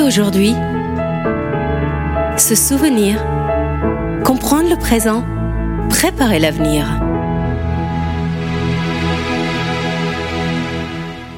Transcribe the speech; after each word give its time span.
et 0.00 0.02
aujourd'hui. 0.02 0.54
Se 2.38 2.54
souvenir. 2.54 3.18
Comprendre 4.24 4.68
le 4.70 4.76
présent. 4.76 5.24
Préparer 5.88 6.38
l'avenir. 6.38 6.86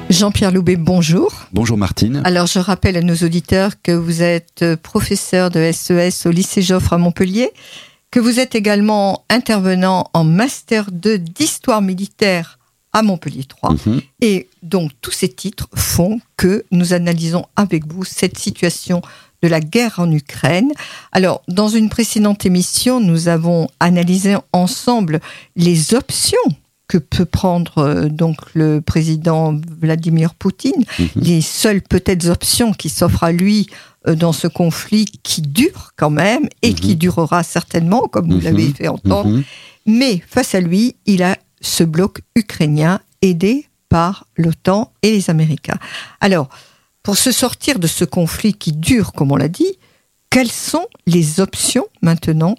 Jean-Pierre 0.09 0.51
Loubet, 0.51 0.75
bonjour. 0.75 1.31
Bonjour 1.51 1.77
Martine. 1.77 2.21
Alors 2.23 2.47
je 2.47 2.59
rappelle 2.59 2.97
à 2.97 3.01
nos 3.01 3.15
auditeurs 3.15 3.81
que 3.81 3.91
vous 3.91 4.21
êtes 4.21 4.63
professeur 4.81 5.49
de 5.49 5.71
SES 5.71 6.27
au 6.27 6.31
lycée 6.31 6.61
Joffre 6.61 6.93
à 6.93 6.97
Montpellier, 6.97 7.51
que 8.11 8.19
vous 8.19 8.39
êtes 8.39 8.55
également 8.55 9.25
intervenant 9.29 10.09
en 10.13 10.23
master 10.23 10.91
2 10.91 11.17
d'histoire 11.17 11.81
militaire 11.81 12.59
à 12.93 13.01
Montpellier 13.01 13.43
3. 13.43 13.73
Mhm. 13.85 14.01
Et 14.21 14.47
donc 14.61 14.91
tous 15.01 15.11
ces 15.11 15.29
titres 15.29 15.67
font 15.75 16.19
que 16.37 16.63
nous 16.71 16.93
analysons 16.93 17.45
avec 17.55 17.85
vous 17.91 18.03
cette 18.05 18.37
situation 18.37 19.01
de 19.41 19.47
la 19.49 19.59
guerre 19.59 19.95
en 19.99 20.09
Ukraine. 20.11 20.71
Alors, 21.11 21.41
dans 21.49 21.67
une 21.67 21.89
précédente 21.89 22.45
émission, 22.45 22.99
nous 23.01 23.27
avons 23.27 23.67
analysé 23.81 24.37
ensemble 24.53 25.19
les 25.57 25.93
options 25.95 26.37
que 26.87 26.97
peut 26.97 27.25
prendre 27.25 27.79
euh, 27.79 28.09
donc 28.09 28.37
le 28.53 28.79
président 28.79 29.59
Vladimir 29.81 30.33
Poutine, 30.35 30.83
Mhm. 30.99 31.07
les 31.15 31.41
seules 31.41 31.81
peut-être 31.81 32.29
options 32.29 32.73
qui 32.73 32.89
s'offrent 32.89 33.23
à 33.23 33.31
lui 33.31 33.67
euh, 34.07 34.15
dans 34.15 34.33
ce 34.33 34.47
conflit 34.47 35.05
qui 35.23 35.41
dure 35.41 35.91
quand 35.97 36.09
même 36.09 36.47
et 36.61 36.69
Mhm. 36.69 36.75
qui 36.75 36.95
durera 36.97 37.41
certainement, 37.43 38.01
comme 38.09 38.29
vous 38.29 38.37
Mhm. 38.37 38.43
l'avez 38.43 38.73
fait 38.73 38.87
entendre. 38.89 39.29
Mhm. 39.29 39.43
Mais 39.85 40.21
face 40.27 40.55
à 40.55 40.59
lui, 40.61 40.95
il 41.05 41.23
a 41.23 41.37
ce 41.63 41.83
bloc 41.83 42.21
ukrainien 42.35 42.99
aidé 43.23 43.67
par 43.89 44.27
l'OTAN 44.37 44.91
et 45.01 45.11
les 45.11 45.29
Américains. 45.29 45.79
Alors, 46.21 46.49
pour 47.01 47.17
se 47.17 47.31
sortir 47.31 47.79
de 47.79 47.87
ce 47.87 48.05
conflit 48.05 48.53
qui 48.53 48.73
dure, 48.73 49.13
comme 49.13 49.31
on 49.31 49.35
l'a 49.35 49.49
dit, 49.49 49.77
quelles 50.29 50.51
sont 50.51 50.87
les 51.05 51.39
options 51.39 51.87
maintenant 52.01 52.55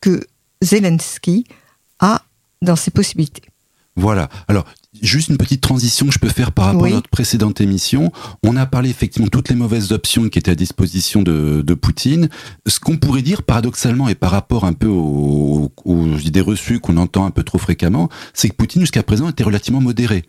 que 0.00 0.26
Zelensky 0.62 1.46
a 2.00 2.22
dans 2.62 2.76
ses 2.76 2.90
possibilités? 2.90 3.42
Voilà. 3.96 4.28
Alors, 4.48 4.64
juste 5.06 5.28
une 5.28 5.36
petite 5.36 5.60
transition 5.60 6.06
que 6.06 6.12
je 6.12 6.18
peux 6.18 6.28
faire 6.28 6.52
par 6.52 6.66
rapport 6.66 6.82
Oui. 6.82 6.90
à 6.92 6.94
notre 6.94 7.08
précédente 7.10 7.60
émission. 7.60 8.12
On 8.42 8.56
a 8.56 8.66
parlé 8.66 8.90
effectivement 8.90 9.26
de 9.26 9.30
toutes 9.30 9.48
les 9.48 9.54
mauvaises 9.54 9.92
options 9.92 10.28
qui 10.28 10.38
étaient 10.38 10.50
à 10.50 10.54
disposition 10.54 11.22
de, 11.22 11.62
de 11.62 11.74
Poutine. 11.74 12.28
Ce 12.66 12.80
qu'on 12.80 12.96
pourrait 12.96 13.22
dire 13.22 13.42
paradoxalement 13.42 14.08
et 14.08 14.14
par 14.14 14.30
rapport 14.30 14.64
un 14.64 14.72
peu 14.72 14.88
aux, 14.88 15.72
aux 15.84 16.16
idées 16.18 16.40
reçues 16.40 16.80
qu'on 16.80 16.96
entend 16.96 17.26
un 17.26 17.30
peu 17.30 17.42
trop 17.42 17.58
fréquemment, 17.58 18.08
c'est 18.32 18.48
que 18.48 18.54
Poutine 18.54 18.80
jusqu'à 18.82 19.02
présent 19.02 19.28
était 19.28 19.44
relativement 19.44 19.80
modéré. 19.80 20.24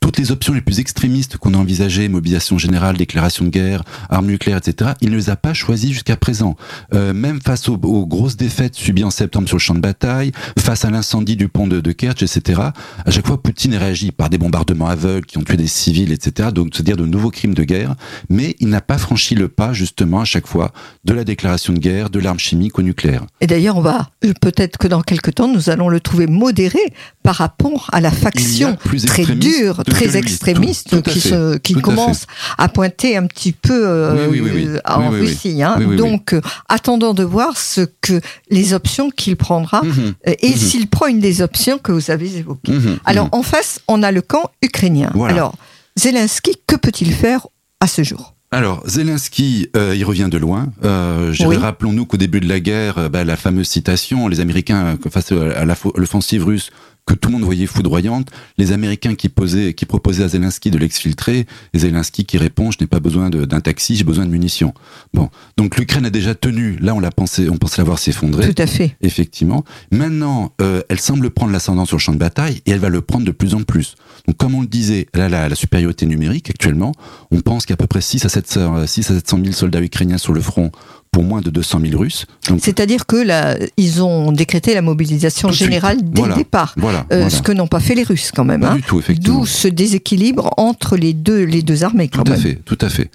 Toutes 0.00 0.18
les 0.18 0.32
options 0.32 0.54
les 0.54 0.62
plus 0.62 0.80
extrémistes 0.80 1.36
qu'on 1.36 1.52
a 1.52 1.58
envisagées, 1.58 2.08
mobilisation 2.08 2.56
générale, 2.56 2.96
déclaration 2.96 3.44
de 3.44 3.50
guerre, 3.50 3.84
armes 4.08 4.26
nucléaires, 4.28 4.58
etc., 4.58 4.92
il 5.02 5.10
ne 5.10 5.16
les 5.16 5.28
a 5.28 5.36
pas 5.36 5.52
choisies 5.52 5.92
jusqu'à 5.92 6.16
présent. 6.16 6.56
Euh, 6.94 7.12
même 7.12 7.40
face 7.40 7.68
aux, 7.68 7.74
aux 7.74 8.06
grosses 8.06 8.36
défaites 8.36 8.74
subies 8.74 9.04
en 9.04 9.10
septembre 9.10 9.46
sur 9.46 9.58
le 9.58 9.60
champ 9.60 9.74
de 9.74 9.80
bataille, 9.80 10.32
face 10.58 10.86
à 10.86 10.90
l'incendie 10.90 11.36
du 11.36 11.48
pont 11.48 11.66
de, 11.66 11.80
de 11.80 11.92
Kerch, 11.92 12.22
etc., 12.22 12.62
à 13.04 13.10
chaque 13.10 13.26
fois 13.26 13.42
Poutine 13.42 13.74
réagit 13.74 14.10
par 14.10 14.30
des 14.30 14.38
bombardements 14.38 14.88
aveugles 14.88 15.26
qui 15.26 15.36
ont 15.36 15.42
tué 15.42 15.58
des 15.58 15.66
civils, 15.66 16.12
etc., 16.12 16.48
donc 16.52 16.70
c'est-à-dire 16.72 16.96
de 16.96 17.04
nouveaux 17.04 17.30
crimes 17.30 17.54
de 17.54 17.64
guerre, 17.64 17.94
mais 18.30 18.56
il 18.58 18.68
n'a 18.68 18.80
pas 18.80 18.96
franchi 18.96 19.34
le 19.34 19.48
pas, 19.48 19.74
justement, 19.74 20.22
à 20.22 20.24
chaque 20.24 20.46
fois, 20.46 20.72
de 21.04 21.12
la 21.12 21.24
déclaration 21.24 21.74
de 21.74 21.78
guerre, 21.78 22.08
de 22.08 22.20
l'arme 22.20 22.38
chimique 22.38 22.78
au 22.78 22.82
nucléaire. 22.82 23.26
Et 23.42 23.46
d'ailleurs, 23.46 23.76
on 23.76 23.82
va 23.82 24.08
peut-être 24.40 24.78
que 24.78 24.88
dans 24.88 25.02
quelques 25.02 25.34
temps, 25.34 25.48
nous 25.48 25.68
allons 25.68 25.90
le 25.90 26.00
trouver 26.00 26.26
modéré 26.26 26.80
par 27.22 27.36
rapport 27.36 27.90
à 27.92 28.00
la 28.00 28.10
faction 28.10 28.76
plus 28.76 29.04
très 29.04 29.26
dure, 29.34 29.82
très 29.90 30.06
lui. 30.06 30.16
extrémiste 30.18 30.90
Tout- 30.90 31.00
tout 31.02 31.10
à 31.10 31.12
qui, 31.12 31.20
se, 31.20 31.56
qui 31.58 31.72
Tout 31.74 31.78
à 31.80 31.82
commence 31.82 32.26
à, 32.58 32.68
pointer 32.68 33.16
un 33.16 33.26
petit 33.26 33.52
peu 33.52 33.82
euh, 33.86 34.26
Oui, 34.28 34.40
oui, 34.40 34.50
oui, 34.54 34.68
oui. 34.72 34.78
en. 34.86 35.10
Russie. 35.10 35.62
hein. 35.62 35.78
Donc, 35.96 36.32
euh, 36.34 36.40
attendons 36.68 37.14
de 37.14 37.22
voir 37.24 37.56
ce 37.58 37.82
que 38.00 38.20
les 38.50 38.72
options 38.74 39.10
qu'il 39.10 39.36
prendra 39.36 39.82
Mhm, 39.82 40.14
euh, 40.28 40.34
et 40.40 40.50
Mhm. 40.50 40.56
s'il 40.56 40.86
prend 40.88 41.06
une 41.06 41.20
des 41.20 41.42
options 41.42 41.78
que 41.78 41.92
vous 41.92 42.10
avez 42.10 42.36
évoquées. 42.36 42.72
mhm, 42.72 42.98
Alors, 43.04 43.28
en 43.32 43.42
face, 43.42 43.80
on 43.88 44.02
a 44.02 44.12
le 44.12 44.22
camp 44.22 44.50
ukrainien. 44.62 45.10
Voilà. 45.14 45.34
Alors, 45.34 45.54
Zelensky, 45.96 46.52
que 46.66 46.76
peut-il 46.76 47.12
faire 47.12 47.46
à 47.80 47.86
ce 47.86 48.02
jour? 48.02 48.34
Alors, 48.52 48.82
Zelensky, 48.88 49.68
euh, 49.76 49.94
il 49.96 50.04
revient 50.04 50.28
de 50.30 50.36
loin. 50.38 50.68
Euh, 50.84 51.32
Oui. 51.46 51.56
Rappelons-nous 51.56 52.04
qu'au 52.06 52.16
début 52.16 52.40
de 52.40 52.48
la 52.48 52.58
guerre, 52.60 53.08
bah, 53.10 53.22
la 53.24 53.36
fameuse 53.36 53.68
citation, 53.68 54.26
les 54.28 54.40
Américains, 54.40 54.96
face 55.10 55.30
à 55.32 55.64
l'offensive 55.64 56.44
russe, 56.44 56.70
que 57.10 57.18
tout 57.18 57.28
le 57.28 57.34
monde 57.34 57.44
voyait 57.44 57.66
foudroyante, 57.66 58.30
les 58.56 58.72
Américains 58.72 59.14
qui, 59.14 59.28
posaient, 59.28 59.74
qui 59.74 59.84
proposaient 59.84 60.22
à 60.22 60.28
Zelensky 60.28 60.70
de 60.70 60.78
l'exfiltrer, 60.78 61.46
et 61.74 61.78
Zelensky 61.78 62.24
qui 62.24 62.38
répond, 62.38 62.70
je 62.70 62.78
n'ai 62.80 62.86
pas 62.86 63.00
besoin 63.00 63.30
d'un 63.30 63.60
taxi, 63.60 63.96
j'ai 63.96 64.04
besoin 64.04 64.26
de 64.26 64.30
munitions. 64.30 64.74
Bon, 65.12 65.28
donc 65.56 65.76
l'Ukraine 65.76 66.06
a 66.06 66.10
déjà 66.10 66.34
tenu, 66.34 66.76
là 66.80 66.94
on 66.94 67.00
l'a 67.00 67.10
pensé, 67.10 67.48
on 67.50 67.56
pensait 67.56 67.78
l'avoir 67.78 67.98
s'effondrer. 67.98 68.52
Tout 68.52 68.62
à 68.62 68.66
fait. 68.66 68.96
Effectivement. 69.02 69.64
Maintenant, 69.90 70.52
euh, 70.60 70.82
elle 70.88 71.00
semble 71.00 71.30
prendre 71.30 71.52
l'ascendant 71.52 71.84
sur 71.84 71.96
le 71.96 72.00
champ 72.00 72.12
de 72.12 72.18
bataille 72.18 72.62
et 72.66 72.70
elle 72.70 72.78
va 72.78 72.88
le 72.88 73.00
prendre 73.00 73.24
de 73.24 73.32
plus 73.32 73.54
en 73.54 73.62
plus. 73.62 73.96
Donc, 74.26 74.36
comme 74.36 74.54
on 74.54 74.60
le 74.60 74.66
disait, 74.66 75.06
elle 75.12 75.22
a 75.22 75.28
la, 75.28 75.48
la 75.48 75.54
supériorité 75.56 76.06
numérique 76.06 76.50
actuellement. 76.50 76.92
On 77.30 77.40
pense 77.40 77.66
qu'il 77.66 77.72
y 77.72 77.74
a 77.74 77.78
à 77.80 77.82
peu 77.82 77.86
près 77.86 78.00
6 78.00 78.24
à 78.24 78.28
700, 78.28 78.76
euh, 78.76 78.86
6 78.86 79.10
à 79.10 79.14
700 79.14 79.38
000 79.42 79.52
soldats 79.52 79.82
ukrainiens 79.82 80.18
sur 80.18 80.32
le 80.32 80.40
front 80.40 80.70
pour 81.12 81.24
moins 81.24 81.40
de 81.40 81.50
200 81.50 81.80
000 81.86 81.98
Russes. 82.00 82.26
C'est-à-dire 82.60 83.04
que 83.06 83.16
là, 83.16 83.56
ils 83.76 84.02
ont 84.02 84.30
décrété 84.32 84.74
la 84.74 84.82
mobilisation 84.82 85.48
de 85.48 85.52
suite. 85.54 85.66
générale 85.66 85.98
dès 86.02 86.20
Voilà. 86.20 86.34
le 86.36 86.40
départ. 86.40 86.74
voilà. 86.76 87.00
Euh, 87.00 87.04
voilà. 87.22 87.30
Ce 87.30 87.42
que 87.42 87.52
n'ont 87.52 87.66
pas 87.66 87.80
fait 87.80 87.94
les 87.96 88.04
Russes 88.04 88.30
quand 88.34 88.44
même. 88.44 88.62
Hein. 88.62 88.78
D'où 89.20 89.44
ce 89.44 89.66
déséquilibre 89.68 90.54
entre 90.56 90.96
les 90.96 91.12
deux, 91.12 91.42
les 91.44 91.62
deux 91.62 91.82
armées 91.84 92.08
quand 92.08 92.22
Tout 92.22 92.32
à 92.32 92.34
même. 92.36 92.42
fait, 92.42 92.54
tout 92.64 92.78
à 92.80 92.88
fait. 92.88 93.10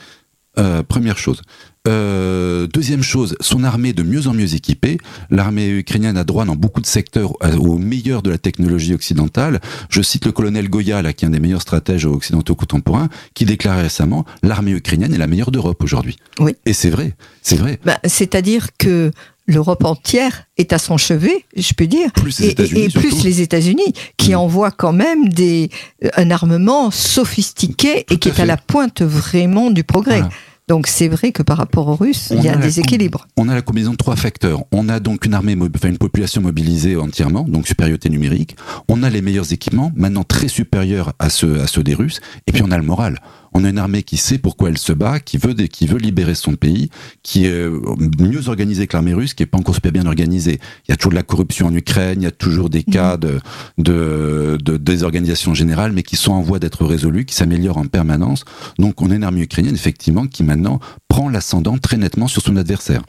Euh, 0.58 0.84
première 0.84 1.18
chose. 1.18 1.42
Euh, 1.88 2.68
deuxième 2.68 3.04
chose, 3.04 3.36
son 3.42 3.64
armée 3.64 3.90
est 3.90 3.94
de 3.94 4.04
mieux 4.04 4.28
en 4.28 4.34
mieux 4.34 4.56
équipée. 4.56 4.98
L'armée 5.30 5.70
ukrainienne 5.70 6.18
a 6.18 6.24
droit 6.24 6.46
dans 6.46 6.56
beaucoup 6.56 6.82
de 6.82 6.86
secteurs 6.88 7.34
à- 7.42 7.56
au 7.58 7.78
meilleur 7.78 8.22
de 8.22 8.30
la 8.32 8.38
technologie 8.38 8.94
occidentale. 8.94 9.60
Je 9.90 10.02
cite 10.02 10.26
le 10.26 10.32
colonel 10.32 10.70
Goya, 10.70 11.02
là, 11.02 11.14
qui 11.14 11.26
est 11.26 11.28
un 11.28 11.32
des 11.32 11.40
meilleurs 11.40 11.62
stratèges 11.62 12.06
occidentaux 12.06 12.56
contemporains, 12.56 13.10
qui 13.34 13.46
déclarait 13.46 13.84
récemment 13.84 14.26
l'armée 14.44 14.72
ukrainienne 14.72 15.14
est 15.14 15.18
la 15.18 15.28
meilleure 15.28 15.52
d'Europe 15.52 15.84
aujourd'hui. 15.84 16.18
Oui. 16.40 16.56
Et 16.66 16.74
c'est 16.74 16.90
vrai, 16.90 17.14
c'est 17.42 17.58
vrai. 17.58 17.80
Ben, 17.86 17.98
C'est-à-dire 18.06 18.70
que 18.78 19.12
l'Europe 19.48 19.84
entière 19.86 20.46
est 20.58 20.74
à 20.74 20.80
son 20.80 20.98
chevet, 20.98 21.46
je 21.56 21.74
peux 21.74 21.86
dire, 21.86 22.12
Plus 22.14 22.40
les 22.40 22.48
et, 22.48 22.52
États-Unis, 22.52 22.82
et- 22.82 22.86
et 22.86 22.90
plus 22.90 23.24
les 23.24 23.42
États-Unis, 23.42 23.94
qui 24.18 24.32
Mm. 24.32 24.38
envoient 24.38 24.72
quand 24.72 24.92
même 24.94 25.30
des, 25.30 25.70
euh, 26.04 26.10
un 26.18 26.32
armement 26.32 26.90
sophistiqué 26.90 28.06
et 28.10 28.18
qui 28.18 28.30
est 28.30 28.40
à 28.40 28.46
la 28.46 28.58
pointe 28.58 29.04
vraiment 29.04 29.70
du 29.70 29.84
progrès. 29.84 30.22
Voilà. 30.22 30.34
Donc 30.68 30.88
c'est 30.88 31.08
vrai 31.08 31.32
que 31.32 31.44
par 31.44 31.58
rapport 31.58 31.88
aux 31.88 31.96
Russes, 31.96 32.30
On 32.32 32.38
il 32.38 32.44
y 32.46 32.50
a 32.50 32.54
a 32.54 32.56
un 32.58 32.60
déséquilibre. 32.60 33.28
On 33.38 33.50
a 33.50 33.54
la 33.54 33.62
combinaison 33.62 33.92
de 33.92 33.98
trois 33.98 34.16
facteurs. 34.16 34.64
On 34.72 34.90
a 34.90 35.00
donc 35.00 35.26
une 35.26 35.36
armée, 35.36 35.56
mo- 35.56 35.68
enfin 35.76 35.90
une 35.90 36.00
population 36.00 36.42
mobilisée 36.42 36.96
entièrement, 36.96 37.44
donc 37.44 37.68
supériorité 37.68 38.10
numérique. 38.10 38.56
On 38.90 39.04
a 39.04 39.10
les 39.12 39.22
meilleurs 39.22 39.54
équipements, 39.54 39.92
maintenant 39.96 40.24
très 40.24 40.48
supérieurs 40.48 41.14
à 41.20 41.30
ceux, 41.30 41.62
à 41.62 41.68
ceux 41.68 41.84
des 41.84 41.94
Russes. 41.94 42.20
Et 42.48 42.52
puis 42.52 42.64
on 42.66 42.72
a 42.72 42.78
le 42.78 42.84
moral. 42.84 43.20
On 43.58 43.64
a 43.64 43.70
une 43.70 43.78
armée 43.78 44.04
qui 44.04 44.18
sait 44.18 44.38
pourquoi 44.38 44.68
elle 44.68 44.78
se 44.78 44.92
bat, 44.92 45.22
qui 45.22 45.38
veut, 45.38 45.54
des- 45.54 45.70
qui 45.70 45.88
veut 45.88 45.98
libérer 45.98 46.36
son 46.36 46.56
pays, 46.56 46.90
qui 47.24 47.46
est 47.46 47.52
euh, 47.52 47.80
mieux 48.20 48.50
organisée 48.50 48.86
que 48.86 48.98
l'armée 48.98 49.14
russe, 49.14 49.34
qui 49.34 49.44
est 49.44 49.46
pas 49.46 49.58
encore 49.58 49.74
super 49.76 49.94
bien 49.94 50.06
organisée. 50.06 50.60
Il 50.88 50.92
y 50.92 50.94
a 50.94 50.98
toujours 50.98 51.12
de 51.12 51.16
la 51.16 51.24
corruption 51.24 51.68
en 51.68 51.74
Ukraine, 51.74 52.22
il 52.22 52.26
y 52.26 52.28
a 52.28 52.32
toujours 52.32 52.70
des 52.70 52.84
cas 52.84 53.16
de, 53.16 53.40
de, 53.78 54.58
de 54.62 54.76
désorganisation 54.76 55.54
générale, 55.54 55.94
mais 55.94 56.04
qui 56.04 56.18
sont 56.18 56.34
en 56.34 56.42
voie 56.42 56.60
d'être 56.60 56.84
résolus, 56.86 57.24
qui 57.24 57.34
s'améliorent 57.34 57.78
en 57.78 57.88
permanence. 57.88 58.44
Donc 58.78 59.02
on 59.02 59.10
a 59.10 59.16
une 59.16 59.24
armée 59.24 59.44
ukrainienne, 59.44 59.76
effectivement, 59.76 60.28
qui 60.28 60.44
maintenant 60.44 60.82
prend 61.08 61.30
l'ascendant 61.30 61.78
très 61.78 61.96
nettement 61.98 62.28
sur 62.28 62.42
son 62.42 62.58
adversaire. 62.58 63.04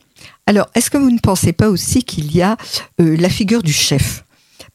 Alors, 0.47 0.69
est-ce 0.77 0.91
que 0.91 0.97
vous 0.99 1.11
ne 1.11 1.19
pensez 1.19 1.53
pas 1.53 1.69
aussi 1.69 2.05
qu'il 2.05 2.35
y 2.35 2.41
a 2.41 2.57
euh, 3.01 3.17
la 3.17 3.29
figure 3.29 3.65
du 3.65 3.73
chef? 3.73 4.23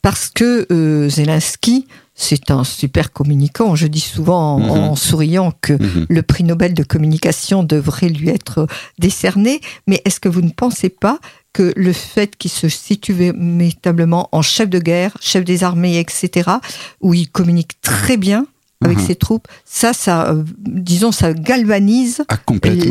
Parce 0.01 0.29
que 0.29 0.67
euh, 0.71 1.09
Zelensky, 1.09 1.87
c'est 2.21 2.51
un 2.51 2.63
super 2.63 3.11
communicant. 3.11 3.75
Je 3.75 3.87
dis 3.87 3.99
souvent 3.99 4.55
en, 4.55 4.59
Mhm. 4.59 4.69
en 4.69 4.95
souriant 4.95 5.51
que 5.61 5.73
Mhm. 5.73 6.05
le 6.09 6.21
prix 6.21 6.43
Nobel 6.43 6.73
de 6.73 6.83
communication 6.83 7.63
devrait 7.63 8.09
lui 8.09 8.29
être 8.29 8.67
décerné. 8.99 9.61
Mais 9.87 10.01
est-ce 10.05 10.19
que 10.19 10.29
vous 10.29 10.41
ne 10.41 10.51
pensez 10.51 10.89
pas 10.89 11.19
que 11.53 11.73
le 11.75 11.91
fait 11.93 12.37
qu'il 12.37 12.51
se 12.51 12.69
situe 12.69 13.11
véritablement 13.13 14.29
en 14.31 14.41
chef 14.41 14.69
de 14.69 14.79
guerre, 14.79 15.17
chef 15.19 15.43
des 15.43 15.63
armées, 15.63 15.99
etc., 15.99 16.49
où 17.01 17.13
il 17.13 17.29
communique 17.29 17.79
très 17.81 18.15
bien 18.17 18.45
avec 18.81 18.97
Mhm. 18.97 19.05
ses 19.07 19.15
troupes, 19.15 19.47
ça, 19.65 19.93
ça, 19.93 20.29
euh, 20.31 20.43
disons, 20.59 21.11
ça 21.11 21.33
galvanise 21.33 22.23
Ah, 22.29 22.37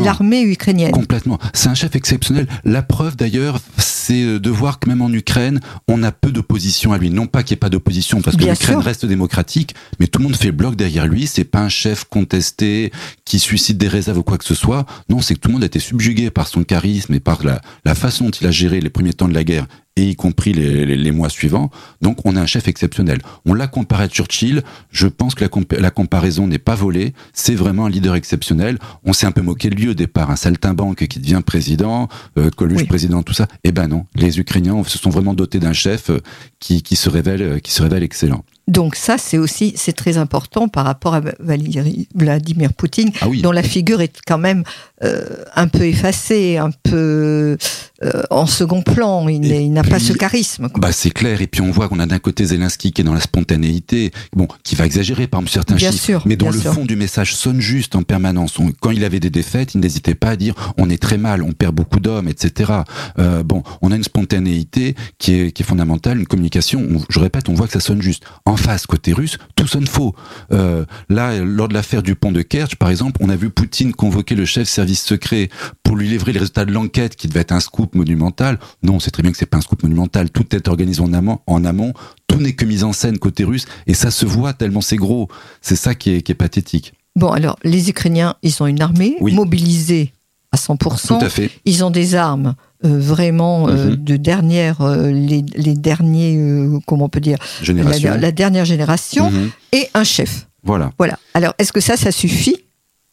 l'armée 0.03 0.41
ukrainienne. 0.43 0.91
Complètement. 0.91 1.37
C'est 1.53 1.69
un 1.69 1.73
chef 1.75 1.95
exceptionnel. 1.95 2.47
La 2.63 2.81
preuve 2.81 3.15
d'ailleurs, 3.15 3.59
c'est 3.77 4.23
euh, 4.23 4.39
de 4.39 4.49
voir 4.49 4.79
que 4.79 4.89
même 4.89 5.01
en 5.01 5.11
Ukraine, 5.11 5.59
on 5.87 6.01
a 6.03 6.11
peu 6.11 6.31
d'opposition 6.31 6.93
à 6.93 6.97
lui. 6.97 7.09
Non 7.09 7.27
pas 7.27 7.43
qu'il 7.43 7.53
n'y 7.55 7.57
ait 7.57 7.59
pas 7.59 7.69
d'opposition, 7.69 8.21
parce 8.21 8.37
que 8.37 8.43
l'Ukraine 8.45 8.79
reste 8.79 9.05
démocratique, 9.05 9.75
mais 9.99 10.07
tout 10.07 10.19
le 10.19 10.25
monde 10.25 10.35
fait 10.35 10.51
bloc 10.51 10.75
derrière 10.75 11.07
lui. 11.07 11.27
C'est 11.27 11.43
pas 11.43 11.59
un 11.59 11.69
chef 11.69 12.05
contesté 12.05 12.91
qui 13.25 13.39
suscite 13.39 13.77
des 13.77 13.87
réserves 13.87 14.17
ou 14.19 14.23
quoi 14.23 14.37
que 14.37 14.45
ce 14.45 14.55
soit. 14.55 14.85
Non, 15.09 15.21
c'est 15.21 15.35
que 15.35 15.39
tout 15.39 15.49
le 15.49 15.53
monde 15.53 15.63
a 15.63 15.67
été 15.67 15.79
subjugué 15.79 16.29
par 16.29 16.47
son 16.47 16.63
charisme 16.63 17.13
et 17.13 17.19
par 17.19 17.43
la, 17.43 17.61
la 17.85 17.95
façon 17.95 18.25
dont 18.25 18.31
il 18.31 18.47
a 18.47 18.51
géré 18.51 18.79
les 18.81 18.89
premiers 18.89 19.13
temps 19.13 19.27
de 19.27 19.33
la 19.33 19.43
guerre 19.43 19.67
et 19.97 20.09
y 20.09 20.15
compris 20.15 20.53
les, 20.53 20.85
les, 20.85 21.11
mois 21.11 21.29
suivants. 21.29 21.69
Donc 22.01 22.25
on 22.25 22.35
a 22.35 22.41
un 22.41 22.45
chef 22.45 22.67
exceptionnel. 22.67 23.19
On 23.45 23.53
l'a 23.53 23.67
comparé 23.67 24.05
à 24.05 24.07
Churchill. 24.07 24.63
Je 24.89 25.07
pense 25.07 25.35
que 25.35 25.43
la, 25.43 25.79
la 25.79 25.91
comparaison 25.91 26.47
n'est 26.47 26.59
pas 26.59 26.75
volée. 26.75 27.13
C'est 27.33 27.55
vraiment 27.55 27.87
un 27.87 27.89
leader 27.89 28.15
exceptionnel. 28.15 28.77
On 29.03 29.13
s'est 29.13 29.25
un 29.25 29.31
peu 29.31 29.41
moqué 29.41 29.69
de 29.69 29.75
lui 29.75 29.89
au 29.89 29.93
départ, 29.93 30.31
un 30.31 30.35
saltimbanque 30.35 31.07
qui 31.07 31.19
devient 31.19 31.41
président, 31.45 32.07
euh, 32.37 32.49
Coluche 32.55 32.87
président, 32.87 33.21
tout 33.23 33.33
ça. 33.33 33.47
Eh 33.63 33.71
ben 33.71 33.87
non, 33.87 34.05
les 34.15 34.39
Ukrainiens 34.39 34.81
se 34.85 34.97
sont 34.97 35.09
vraiment 35.09 35.33
dotés 35.33 35.59
d'un 35.59 35.73
chef 35.73 36.09
euh, 36.09 36.19
qui, 36.59 36.81
qui 36.81 36.95
se 36.95 37.09
révèle, 37.09 37.41
euh, 37.41 37.59
qui 37.59 37.71
se 37.71 37.81
révèle 37.81 38.03
excellent. 38.03 38.45
Donc 38.71 38.95
ça, 38.95 39.17
c'est 39.17 39.37
aussi 39.37 39.73
c'est 39.75 39.91
très 39.91 40.17
important 40.17 40.69
par 40.69 40.85
rapport 40.85 41.13
à 41.13 41.21
Vladimir 41.39 42.73
Poutine, 42.73 43.11
ah 43.19 43.27
dont 43.43 43.51
la 43.51 43.63
figure 43.63 43.99
est 43.99 44.13
quand 44.25 44.37
même 44.37 44.63
euh, 45.03 45.25
un 45.55 45.67
peu 45.67 45.83
effacée, 45.83 46.57
un 46.57 46.71
peu 46.71 47.57
euh, 48.03 48.23
en 48.29 48.45
second 48.45 48.81
plan. 48.81 49.27
Il, 49.27 49.73
n'a 49.73 49.83
pas 49.83 49.99
ce 49.99 50.13
charisme. 50.13 50.69
Bah 50.75 50.93
c'est 50.93 51.11
clair. 51.11 51.41
Et 51.41 51.47
puis 51.47 51.59
on 51.59 51.71
voit 51.71 51.89
qu'on 51.89 51.99
a 51.99 52.05
d'un 52.05 52.19
côté 52.19 52.45
Zelensky 52.45 52.93
qui 52.93 53.01
est 53.01 53.03
dans 53.03 53.13
la 53.13 53.19
spontanéité, 53.19 54.11
bon, 54.33 54.47
qui 54.63 54.75
va 54.75 54.85
exagérer 54.85 55.27
par 55.27 55.41
certains 55.49 55.77
chiffres, 55.77 56.21
mais 56.25 56.37
dont 56.37 56.49
le 56.49 56.59
fond 56.59 56.85
du 56.85 56.95
message 56.95 57.35
sonne 57.35 57.59
juste 57.59 57.95
en 57.97 58.03
permanence. 58.03 58.57
quand 58.79 58.91
il 58.91 59.03
avait 59.03 59.19
des 59.19 59.29
défaites, 59.29 59.75
il 59.75 59.81
n'hésitait 59.81 60.15
pas 60.15 60.29
à 60.29 60.35
dire 60.37 60.73
on 60.77 60.89
est 60.89 61.01
très 61.01 61.17
mal, 61.17 61.43
on 61.43 61.51
perd 61.51 61.75
beaucoup 61.75 61.99
d'hommes, 61.99 62.29
etc. 62.29 62.71
Euh, 63.19 63.43
bon, 63.43 63.63
on 63.81 63.91
a 63.91 63.97
une 63.97 64.03
spontanéité 64.03 64.95
qui 65.17 65.33
est, 65.33 65.51
qui 65.51 65.63
est 65.63 65.65
fondamentale, 65.65 66.19
une 66.19 66.27
communication. 66.27 66.87
je 67.09 67.19
répète, 67.19 67.49
on 67.49 67.53
voit 67.53 67.67
que 67.67 67.73
ça 67.73 67.81
sonne 67.81 68.01
juste. 68.01 68.23
En 68.45 68.55
face, 68.61 68.85
côté 68.85 69.13
russe, 69.13 69.37
tout 69.55 69.67
sonne 69.67 69.87
faux. 69.87 70.15
Euh, 70.51 70.85
là, 71.09 71.39
lors 71.39 71.67
de 71.67 71.73
l'affaire 71.73 72.03
du 72.03 72.15
pont 72.15 72.31
de 72.31 72.41
Kerch, 72.41 72.75
par 72.75 72.89
exemple, 72.89 73.19
on 73.21 73.29
a 73.29 73.35
vu 73.35 73.49
Poutine 73.49 73.93
convoquer 73.93 74.35
le 74.35 74.45
chef 74.45 74.67
service 74.67 75.03
secret 75.03 75.49
pour 75.83 75.97
lui 75.97 76.07
livrer 76.07 76.31
les 76.31 76.39
résultats 76.39 76.65
de 76.65 76.71
l'enquête 76.71 77.15
qui 77.15 77.27
devait 77.27 77.41
être 77.41 77.51
un 77.51 77.59
scoop 77.59 77.95
monumental. 77.95 78.59
Non, 78.83 78.99
c'est 78.99 79.11
très 79.11 79.23
bien 79.23 79.31
que 79.31 79.37
c'est 79.37 79.45
pas 79.45 79.57
un 79.57 79.61
scoop 79.61 79.83
monumental. 79.83 80.29
Tout 80.29 80.55
est 80.55 80.67
organisé 80.67 81.01
en 81.01 81.11
amont. 81.13 81.39
En 81.47 81.65
amont. 81.65 81.93
Tout 82.27 82.39
n'est 82.39 82.53
que 82.53 82.65
mise 82.65 82.83
en 82.83 82.93
scène 82.93 83.17
côté 83.17 83.43
russe 83.43 83.65
et 83.87 83.93
ça 83.93 84.11
se 84.11 84.25
voit 84.25 84.53
tellement 84.53 84.81
c'est 84.81 84.95
gros. 84.95 85.27
C'est 85.61 85.75
ça 85.75 85.95
qui 85.95 86.11
est, 86.11 86.21
qui 86.21 86.31
est 86.31 86.35
pathétique. 86.35 86.93
Bon, 87.15 87.31
alors, 87.31 87.57
les 87.63 87.89
Ukrainiens, 87.89 88.35
ils 88.41 88.63
ont 88.63 88.67
une 88.67 88.81
armée 88.81 89.17
mobilisée 89.19 90.13
à 90.51 90.57
100%. 90.57 91.07
Tout 91.07 91.25
à 91.25 91.29
fait. 91.29 91.49
Ils 91.65 91.83
ont 91.83 91.91
des 91.91 92.15
armes 92.15 92.55
euh, 92.83 92.99
vraiment 92.99 93.67
euh, 93.69 93.91
mhm. 93.91 93.95
de 93.95 94.15
dernière, 94.17 94.81
euh, 94.81 95.11
les, 95.11 95.45
les, 95.55 95.75
derniers, 95.75 96.39
comment 96.87 97.05
on 97.05 97.09
peut 97.09 97.19
dire, 97.19 97.37
la, 97.67 98.17
la, 98.17 98.31
dernière 98.31 98.65
génération, 98.65 99.29
mhm. 99.29 99.51
et 99.71 99.89
un 99.93 100.03
chef. 100.03 100.47
Voilà. 100.63 100.91
Voilà. 100.97 101.17
Alors, 101.33 101.53
est-ce 101.57 101.71
que 101.71 101.79
ça, 101.79 101.95
ça 101.95 102.11
suffit? 102.11 102.57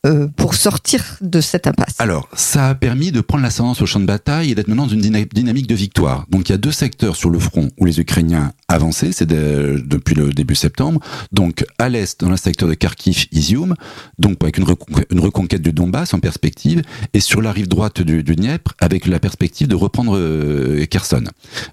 Euh, 0.07 0.29
pour 0.37 0.55
sortir 0.55 1.19
de 1.21 1.41
cette 1.41 1.67
impasse 1.67 1.97
Alors, 1.99 2.29
ça 2.33 2.69
a 2.69 2.75
permis 2.77 3.11
de 3.11 3.21
prendre 3.21 3.43
l'ascendance 3.43 3.83
au 3.83 3.87
champ 3.87 3.99
de 3.99 4.07
bataille 4.07 4.53
et 4.53 4.55
d'être 4.55 4.69
maintenant 4.69 4.87
dans 4.87 4.93
une 4.93 5.01
dynamique 5.01 5.67
de 5.67 5.75
victoire. 5.75 6.25
Donc, 6.31 6.49
il 6.49 6.53
y 6.53 6.55
a 6.55 6.59
deux 6.59 6.71
secteurs 6.71 7.17
sur 7.17 7.31
le 7.31 7.41
front 7.41 7.71
où 7.79 7.85
les 7.85 7.99
Ukrainiens 7.99 8.53
avançaient, 8.69 9.11
c'est 9.11 9.27
depuis 9.27 10.15
le 10.15 10.33
début 10.33 10.55
septembre. 10.55 11.01
Donc, 11.33 11.65
à 11.81 11.89
l'est, 11.89 12.21
dans 12.21 12.31
le 12.31 12.37
secteur 12.37 12.69
de 12.69 12.75
Kharkiv, 12.75 13.27
Izium, 13.33 13.75
donc 14.21 14.37
avec 14.41 14.59
une, 14.59 14.67
reconquête 15.21 15.63
du 15.63 15.73
Donbass 15.73 16.15
en 16.15 16.21
perspective, 16.21 16.83
et 17.13 17.19
sur 17.19 17.43
la 17.43 17.51
rive 17.51 17.67
droite 17.67 18.01
du, 18.01 18.23
du 18.23 18.37
Dniepr, 18.37 18.75
avec 18.81 19.05
la 19.05 19.19
perspective 19.19 19.67
de 19.67 19.75
reprendre 19.75 20.17
euh, 20.17 20.87
Kherson. 20.87 21.25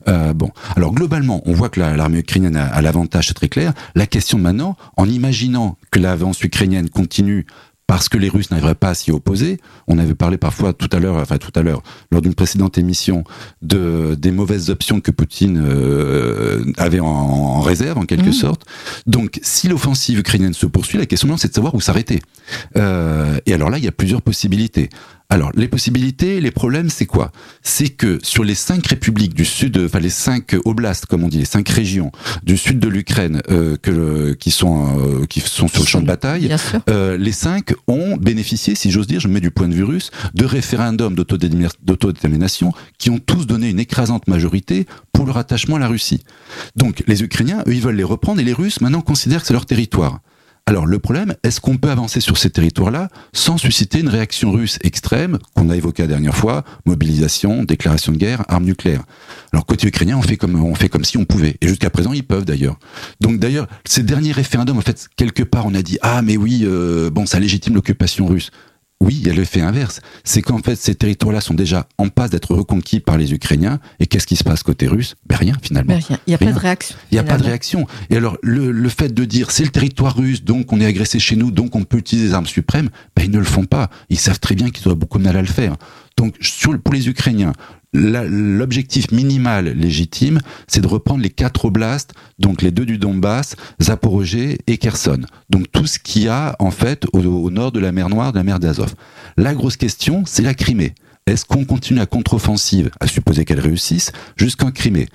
Euh, 0.07 0.33
bon, 0.33 0.49
alors 0.75 0.95
globalement, 0.95 1.43
on 1.45 1.53
voit 1.53 1.69
que 1.69 1.79
l'armée 1.79 2.19
ukrainienne 2.19 2.55
a, 2.55 2.65
a 2.65 2.81
l'avantage, 2.81 3.27
c'est 3.27 3.35
très 3.35 3.49
clair. 3.49 3.73
La 3.93 4.07
question 4.07 4.39
maintenant, 4.39 4.77
en 4.97 5.07
imaginant 5.07 5.77
que 5.91 5.99
l'avance 5.99 6.43
ukrainienne 6.43 6.89
continue 6.89 7.45
parce 7.87 8.09
que 8.09 8.17
les 8.17 8.29
Russes 8.29 8.49
n'arriveraient 8.49 8.75
pas 8.75 8.89
à 8.89 8.93
s'y 8.95 9.11
opposer. 9.11 9.59
On 9.87 9.99
avait 9.99 10.15
parlé 10.15 10.37
parfois 10.37 10.73
tout 10.73 10.89
à 10.91 10.99
l'heure, 10.99 11.17
enfin 11.17 11.37
tout 11.37 11.51
à 11.55 11.61
l'heure, 11.61 11.83
lors 12.11 12.21
d'une 12.21 12.33
précédente 12.33 12.77
émission, 12.77 13.23
de 13.61 14.15
des 14.17 14.31
mauvaises 14.31 14.69
options 14.69 15.01
que 15.01 15.11
Poutine 15.11 15.63
euh, 15.63 16.63
avait 16.77 16.99
en, 16.99 17.61
réserve, 17.61 17.97
en 17.97 18.05
quelque 18.05 18.29
mmh. 18.29 18.33
sorte. 18.33 18.65
Donc, 19.05 19.39
si 19.43 19.67
l'offensive 19.67 20.19
ukrainienne 20.19 20.53
se 20.53 20.65
poursuit, 20.65 20.97
la 20.97 21.05
question 21.05 21.37
c'est 21.37 21.49
de 21.49 21.53
savoir 21.53 21.75
où 21.75 21.81
s'arrêter. 21.81 22.21
Euh, 22.77 23.39
et 23.45 23.53
alors 23.53 23.69
là, 23.69 23.77
il 23.77 23.83
y 23.83 23.87
a 23.87 23.91
plusieurs 23.91 24.21
possibilités. 24.21 24.89
Alors, 25.35 25.51
les 25.53 25.67
possibilités, 25.67 26.39
les 26.39 26.51
problèmes, 26.51 26.89
c'est 26.89 27.05
quoi? 27.05 27.33
C'est 27.61 27.89
que 27.89 28.19
sur 28.23 28.45
les 28.45 28.55
cinq 28.55 28.87
républiques 28.87 29.33
du 29.33 29.43
sud, 29.43 29.77
enfin 29.83 29.99
les 29.99 30.09
cinq 30.09 30.55
oblasts, 30.63 31.07
comme 31.07 31.25
on 31.25 31.27
dit, 31.27 31.39
les 31.39 31.43
cinq 31.43 31.67
régions 31.67 32.13
du 32.43 32.55
sud 32.55 32.79
de 32.79 32.87
l'Ukraine 32.87 33.41
euh, 33.51 33.75
que 33.75 34.31
qui 34.31 34.49
sont 34.49 34.97
euh, 34.97 35.25
qui 35.25 35.41
sont 35.41 35.67
sur 35.67 35.81
le 35.81 35.87
champ 35.87 35.99
de 35.99 36.07
bataille, 36.07 36.55
euh, 36.89 37.17
les 37.17 37.33
cinq 37.33 37.73
ont 37.89 38.15
bénéficié, 38.15 38.75
si 38.75 38.91
j'ose 38.91 39.07
dire, 39.07 39.19
je 39.19 39.27
me 39.27 39.33
mets 39.33 39.41
du 39.41 39.51
point 39.51 39.67
de 39.67 39.73
vue 39.73 39.83
russe, 39.83 40.09
de 40.35 40.45
référendums 40.45 41.15
d'autodétermination 41.15 42.71
qui 42.97 43.09
ont 43.09 43.19
tous 43.19 43.45
donné 43.45 43.69
une 43.69 43.81
écrasante 43.81 44.29
majorité 44.29 44.87
pour 45.11 45.25
leur 45.25 45.35
attachement 45.35 45.75
à 45.75 45.79
la 45.79 45.89
Russie. 45.89 46.23
Donc, 46.77 47.03
les 47.07 47.23
Ukrainiens, 47.23 47.61
eux, 47.67 47.73
ils 47.73 47.81
veulent 47.81 47.97
les 47.97 48.05
reprendre 48.05 48.39
et 48.39 48.45
les 48.45 48.53
Russes 48.53 48.79
maintenant 48.79 49.01
considèrent 49.01 49.41
que 49.41 49.47
c'est 49.47 49.53
leur 49.53 49.65
territoire. 49.65 50.21
Alors 50.67 50.87
le 50.87 50.97
problème, 50.97 51.35
est-ce 51.43 51.61
qu'on 51.61 51.77
peut 51.77 51.91
avancer 51.91 52.19
sur 52.19 52.39
ces 52.39 52.49
territoires-là 52.49 53.09
sans 53.33 53.59
susciter 53.59 53.99
une 53.99 54.09
réaction 54.09 54.51
russe 54.51 54.79
extrême 54.81 55.37
qu'on 55.53 55.69
a 55.69 55.75
évoquée 55.75 56.01
la 56.01 56.07
dernière 56.07 56.35
fois, 56.35 56.63
mobilisation, 56.87 57.63
déclaration 57.63 58.11
de 58.11 58.17
guerre, 58.17 58.43
armes 58.47 58.65
nucléaires? 58.65 59.03
Alors 59.53 59.67
côté 59.67 59.87
ukrainien, 59.87 60.17
on 60.17 60.23
fait 60.23 60.37
comme 60.37 60.55
on 60.55 60.73
fait 60.73 60.89
comme 60.89 61.03
si 61.03 61.19
on 61.19 61.25
pouvait, 61.25 61.57
et 61.61 61.67
jusqu'à 61.67 61.91
présent 61.91 62.13
ils 62.13 62.23
peuvent 62.23 62.45
d'ailleurs. 62.45 62.79
Donc 63.21 63.37
d'ailleurs, 63.37 63.67
ces 63.85 64.01
derniers 64.01 64.31
référendums, 64.31 64.79
en 64.79 64.81
fait, 64.81 65.07
quelque 65.15 65.43
part, 65.43 65.67
on 65.67 65.75
a 65.75 65.83
dit 65.83 65.99
ah 66.01 66.23
mais 66.23 66.35
oui, 66.35 66.61
euh, 66.63 67.11
bon, 67.11 67.27
ça 67.27 67.39
légitime 67.39 67.75
l'occupation 67.75 68.25
russe. 68.25 68.49
Oui, 69.01 69.17
il 69.21 69.27
y 69.27 69.29
a 69.29 69.33
l'effet 69.33 69.61
inverse. 69.61 69.99
C'est 70.23 70.41
qu'en 70.41 70.59
fait, 70.59 70.75
ces 70.75 70.95
territoires-là 70.95 71.41
sont 71.41 71.53
déjà 71.53 71.87
en 71.97 72.07
passe 72.07 72.29
d'être 72.29 72.55
reconquis 72.55 73.01
par 73.01 73.17
les 73.17 73.33
Ukrainiens. 73.33 73.79
Et 73.99 74.07
qu'est-ce 74.07 74.25
qui 74.25 74.35
se 74.35 74.43
passe 74.43 74.63
côté 74.63 74.87
russe? 74.87 75.15
Ben 75.27 75.35
rien, 75.35 75.53
finalement. 75.61 75.99
Il 76.09 76.17
n'y 76.27 76.33
a 76.33 76.37
pas 76.37 76.51
de 76.51 76.57
réaction. 76.57 76.95
Il 77.11 77.15
n'y 77.15 77.19
a 77.19 77.23
pas 77.23 77.37
de 77.37 77.43
réaction. 77.43 77.87
Et 78.09 78.15
alors, 78.15 78.37
le, 78.41 78.71
le 78.71 78.89
fait 78.89 79.13
de 79.13 79.25
dire 79.25 79.51
c'est 79.51 79.63
le 79.63 79.69
territoire 79.69 80.15
russe, 80.15 80.43
donc 80.43 80.71
on 80.71 80.79
est 80.79 80.85
agressé 80.85 81.19
chez 81.19 81.35
nous, 81.35 81.51
donc 81.51 81.75
on 81.75 81.83
peut 81.83 81.97
utiliser 81.97 82.29
des 82.29 82.33
armes 82.33 82.45
suprêmes, 82.45 82.89
ben 83.15 83.23
ils 83.23 83.31
ne 83.31 83.39
le 83.39 83.45
font 83.45 83.65
pas. 83.65 83.89
Ils 84.09 84.19
savent 84.19 84.39
très 84.39 84.55
bien 84.55 84.69
qu'ils 84.69 84.87
auraient 84.87 84.97
beaucoup 84.97 85.17
de 85.17 85.23
mal 85.23 85.35
à 85.35 85.41
le 85.41 85.47
faire. 85.47 85.75
Donc, 86.17 86.35
sur, 86.39 86.79
pour 86.81 86.93
les 86.93 87.09
Ukrainiens, 87.09 87.51
l'objectif 87.95 89.11
minimal 89.11 89.69
légitime, 89.69 90.39
c'est 90.67 90.81
de 90.81 90.87
reprendre 90.87 91.21
les 91.21 91.29
quatre 91.29 91.65
oblasts, 91.65 92.13
donc 92.39 92.61
les 92.61 92.71
deux 92.71 92.85
du 92.85 92.97
Donbass, 92.97 93.55
Zaporozhye 93.81 94.57
et 94.67 94.77
Kherson. 94.77 95.21
Donc 95.49 95.71
tout 95.71 95.85
ce 95.85 95.99
qu'il 95.99 96.23
y 96.23 96.27
a 96.27 96.55
en 96.59 96.71
fait 96.71 97.05
au, 97.13 97.49
nord 97.49 97.71
de 97.71 97.79
la 97.79 97.91
mer 97.91 98.09
Noire, 98.09 98.31
de 98.31 98.37
la 98.37 98.43
mer 98.43 98.59
d'Azov. 98.59 98.93
La 99.37 99.53
grosse 99.53 99.77
question, 99.77 100.23
c'est 100.25 100.43
la 100.43 100.53
Crimée. 100.53 100.93
Est-ce 101.27 101.45
qu'on 101.45 101.65
continue 101.65 101.99
la 101.99 102.05
contre-offensive, 102.05 102.91
à 102.99 103.07
supposer 103.07 103.45
qu'elle 103.45 103.59
réussisse, 103.59 104.11
jusqu'en 104.35 104.71
Crimée? 104.71 105.07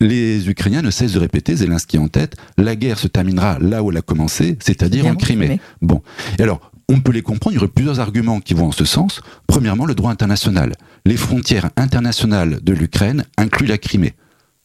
Les 0.00 0.48
Ukrainiens 0.48 0.80
ne 0.80 0.90
cessent 0.90 1.12
de 1.12 1.18
répéter, 1.18 1.56
Zelensky 1.56 1.98
en 1.98 2.08
tête, 2.08 2.34
la 2.56 2.74
guerre 2.74 2.98
se 2.98 3.06
terminera 3.06 3.58
là 3.58 3.82
où 3.82 3.90
elle 3.90 3.98
a 3.98 4.02
commencé, 4.02 4.56
c'est-à-dire 4.60 5.06
en 5.06 5.14
Crimée. 5.14 5.60
Bon. 5.82 6.00
Et 6.38 6.42
alors, 6.42 6.69
on 6.90 7.00
peut 7.00 7.12
les 7.12 7.22
comprendre, 7.22 7.54
il 7.54 7.56
y 7.56 7.58
aurait 7.58 7.68
plusieurs 7.68 8.00
arguments 8.00 8.40
qui 8.40 8.52
vont 8.52 8.66
en 8.66 8.72
ce 8.72 8.84
sens. 8.84 9.20
Premièrement, 9.46 9.86
le 9.86 9.94
droit 9.94 10.10
international. 10.10 10.72
Les 11.06 11.16
frontières 11.16 11.70
internationales 11.76 12.58
de 12.62 12.72
l'Ukraine 12.72 13.24
incluent 13.38 13.68
la 13.68 13.78
Crimée. 13.78 14.14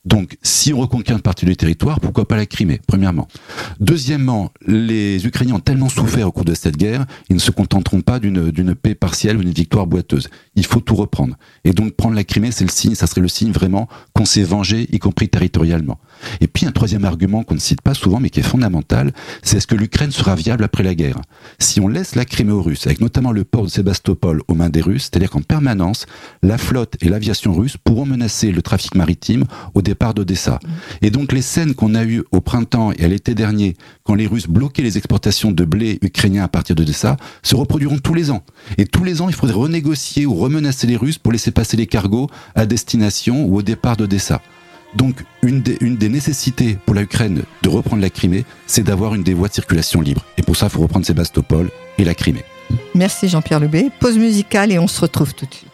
Donc, 0.05 0.37
si 0.43 0.71
on 0.73 0.79
reconquiert 0.79 1.15
une 1.15 1.21
partie 1.21 1.45
du 1.45 1.55
territoire, 1.55 1.99
pourquoi 1.99 2.27
pas 2.27 2.35
la 2.35 2.45
Crimée, 2.45 2.79
premièrement. 2.87 3.27
Deuxièmement, 3.79 4.51
les 4.65 5.25
Ukrainiens 5.25 5.55
ont 5.55 5.59
tellement 5.59 5.89
souffert 5.89 6.27
au 6.27 6.31
cours 6.31 6.45
de 6.45 6.53
cette 6.53 6.77
guerre, 6.77 7.05
ils 7.29 7.35
ne 7.35 7.41
se 7.41 7.51
contenteront 7.51 8.01
pas 8.01 8.19
d'une 8.19 8.75
paix 8.75 8.93
partielle 8.93 9.37
ou 9.37 9.41
d'une 9.41 9.51
victoire 9.51 9.87
boiteuse. 9.87 10.29
Il 10.55 10.65
faut 10.65 10.79
tout 10.79 10.95
reprendre. 10.95 11.35
Et 11.63 11.73
donc, 11.73 11.93
prendre 11.93 12.15
la 12.15 12.23
Crimée, 12.23 12.51
c'est 12.51 12.65
le 12.65 12.71
signe, 12.71 12.95
ça 12.95 13.07
serait 13.07 13.21
le 13.21 13.27
signe 13.27 13.51
vraiment 13.51 13.87
qu'on 14.13 14.25
s'est 14.25 14.43
vengé, 14.43 14.87
y 14.91 14.99
compris 14.99 15.29
territorialement. 15.29 15.99
Et 16.41 16.47
puis, 16.47 16.65
un 16.65 16.71
troisième 16.71 17.05
argument 17.05 17.43
qu'on 17.43 17.55
ne 17.55 17.59
cite 17.59 17.81
pas 17.81 17.93
souvent, 17.93 18.19
mais 18.19 18.29
qui 18.29 18.39
est 18.39 18.43
fondamental, 18.43 19.11
c'est 19.41 19.57
est-ce 19.57 19.67
que 19.67 19.75
l'Ukraine 19.75 20.11
sera 20.11 20.35
viable 20.35 20.63
après 20.63 20.83
la 20.83 20.95
guerre? 20.95 21.19
Si 21.59 21.79
on 21.79 21.87
laisse 21.87 22.15
la 22.15 22.25
Crimée 22.25 22.51
aux 22.51 22.61
Russes, 22.61 22.85
avec 22.87 23.01
notamment 23.01 23.31
le 23.31 23.43
port 23.43 23.63
de 23.63 23.69
Sébastopol 23.69 24.41
aux 24.47 24.55
mains 24.55 24.69
des 24.69 24.81
Russes, 24.81 25.03
c'est-à-dire 25.03 25.29
qu'en 25.29 25.41
permanence, 25.41 26.05
la 26.43 26.57
flotte 26.57 26.95
et 27.01 27.09
l'aviation 27.09 27.53
russe 27.53 27.77
pourront 27.77 28.05
menacer 28.05 28.51
le 28.51 28.61
trafic 28.61 28.95
maritime 28.95 29.45
au 29.73 29.81
départ 29.81 30.13
d'Odessa. 30.13 30.59
Et 31.01 31.09
donc 31.09 31.31
les 31.31 31.41
scènes 31.41 31.73
qu'on 31.73 31.95
a 31.95 32.03
eues 32.03 32.23
au 32.31 32.41
printemps 32.41 32.91
et 32.91 33.03
à 33.03 33.07
l'été 33.07 33.35
dernier, 33.35 33.75
quand 34.03 34.15
les 34.15 34.27
Russes 34.27 34.47
bloquaient 34.47 34.81
les 34.81 34.97
exportations 34.97 35.51
de 35.51 35.65
blé 35.65 35.99
ukrainien 36.01 36.43
à 36.43 36.47
partir 36.47 36.75
d'Odessa, 36.75 37.17
se 37.43 37.55
reproduiront 37.55 37.97
tous 37.97 38.13
les 38.13 38.31
ans. 38.31 38.43
Et 38.77 38.85
tous 38.85 39.03
les 39.03 39.21
ans, 39.21 39.29
il 39.29 39.35
faudrait 39.35 39.55
renégocier 39.55 40.25
ou 40.25 40.35
remenacer 40.35 40.87
les 40.87 40.97
Russes 40.97 41.17
pour 41.17 41.31
laisser 41.31 41.51
passer 41.51 41.77
les 41.77 41.87
cargos 41.87 42.29
à 42.55 42.65
destination 42.65 43.45
ou 43.45 43.57
au 43.57 43.61
départ 43.61 43.97
d'Odessa. 43.97 44.41
Donc, 44.95 45.23
une 45.43 45.61
des, 45.61 45.77
une 45.81 45.97
des, 45.97 46.09
nécessités 46.09 46.77
pour 46.85 46.95
la 46.95 47.01
Ukraine 47.01 47.43
de 47.61 47.69
reprendre 47.69 48.01
la 48.01 48.09
Crimée, 48.09 48.45
c'est 48.65 48.83
d'avoir 48.83 49.13
une 49.13 49.23
des 49.23 49.33
voies 49.33 49.49
de 49.49 49.53
circulation 49.53 50.01
libre. 50.01 50.25
Et 50.37 50.41
pour 50.41 50.55
ça, 50.55 50.67
il 50.67 50.69
faut 50.69 50.81
reprendre 50.81 51.05
Sébastopol 51.05 51.69
et 51.97 52.05
la 52.05 52.15
Crimée. 52.15 52.45
Merci 52.93 53.27
Jean-Pierre 53.27 53.59
Lubé. 53.59 53.89
Pause 53.99 54.17
musicale 54.17 54.71
et 54.71 54.79
on 54.79 54.87
se 54.87 55.01
retrouve 55.01 55.33
tout 55.33 55.45
de 55.45 55.53
suite. 55.53 55.69